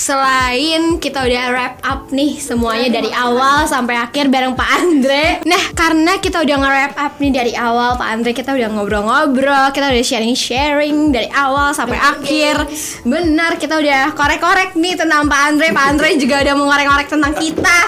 selain 0.00 0.96
kita 0.96 1.20
udah 1.28 1.44
wrap 1.52 1.76
up 1.84 2.08
nih 2.08 2.40
semuanya 2.40 2.88
dari 2.88 3.12
awal 3.12 3.68
sampai 3.68 4.00
akhir 4.00 4.32
bareng 4.32 4.56
Pak 4.56 4.68
Andre. 4.80 5.44
Nah, 5.44 5.64
karena 5.76 6.16
kita 6.16 6.40
udah 6.40 6.56
nge-wrap 6.56 6.94
up 6.96 7.14
nih 7.20 7.32
dari 7.36 7.52
awal 7.52 8.00
Pak 8.00 8.08
Andre, 8.08 8.32
kita 8.32 8.56
udah 8.56 8.68
ngobrol-ngobrol, 8.72 9.68
kita 9.76 9.92
udah 9.92 10.00
sharing-sharing 10.00 11.12
dari 11.12 11.28
awal 11.36 11.76
sampai 11.76 12.00
akhir. 12.00 12.64
Benar, 13.04 13.60
kita 13.60 13.76
udah 13.76 14.16
korek-korek 14.16 14.72
nih 14.72 14.96
tentang 14.96 15.28
Pak 15.28 15.40
Andre. 15.52 15.68
Pak 15.68 15.84
Andre 15.92 16.08
juga 16.16 16.40
udah 16.48 16.54
mengorek-korek 16.56 17.08
tentang 17.12 17.36
kita. 17.36 17.78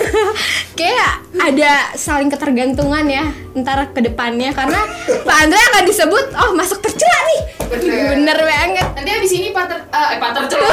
Kayak 0.78 1.12
ada 1.34 1.72
saling 1.98 2.30
ketergantungan 2.30 3.04
ya 3.10 3.26
ntar 3.50 3.90
ke 3.90 4.00
depannya 4.04 4.54
karena 4.54 4.78
Pak 5.26 5.36
Andre 5.46 5.58
akan 5.74 5.82
disebut 5.86 6.26
oh 6.38 6.50
masuk 6.54 6.78
tercela 6.78 7.20
nih. 7.26 7.40
Bener 8.14 8.38
banget. 8.38 8.86
Nanti 8.94 9.10
abis 9.10 9.32
ini 9.34 9.48
Pak 9.56 9.64
ter, 9.66 9.78
eh 9.90 10.18
Pak 10.18 10.30
tercela. 10.38 10.70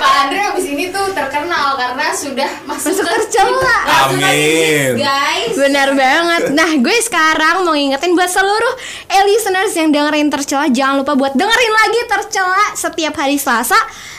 Pak 0.00 0.12
Andre 0.28 0.40
abis 0.52 0.66
ini 0.68 0.88
tuh 0.88 1.12
terkenal 1.12 1.76
karena 1.76 2.06
sudah 2.16 2.50
masuk, 2.64 2.96
Masuk 2.96 3.04
tercela. 3.04 3.78
Amin. 4.08 4.24
sih, 4.24 5.00
guys. 5.00 5.54
Benar 5.56 5.88
banget. 5.92 6.42
Nah, 6.52 6.70
gue 6.80 6.96
sekarang 7.04 7.64
mau 7.64 7.76
ngingetin 7.76 8.16
buat 8.16 8.28
seluruh 8.28 8.74
e-listeners 9.12 9.72
yang 9.76 9.92
dengerin 9.92 10.28
tercela, 10.32 10.68
jangan 10.72 11.04
lupa 11.04 11.12
buat 11.16 11.32
dengerin 11.36 11.72
lagi 11.72 12.00
tercela 12.08 12.64
setiap 12.76 13.14
hari 13.20 13.36
Selasa 13.36 13.78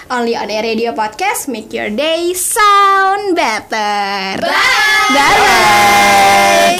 only 0.09 0.35
on 0.35 0.49
Air 0.49 0.63
Radio 0.63 0.95
Podcast. 0.95 1.47
Make 1.51 1.73
your 1.75 1.91
day 1.91 2.31
sound 2.33 3.35
better. 3.35 4.39
Bye. 4.39 5.11
Bye. 5.11 6.75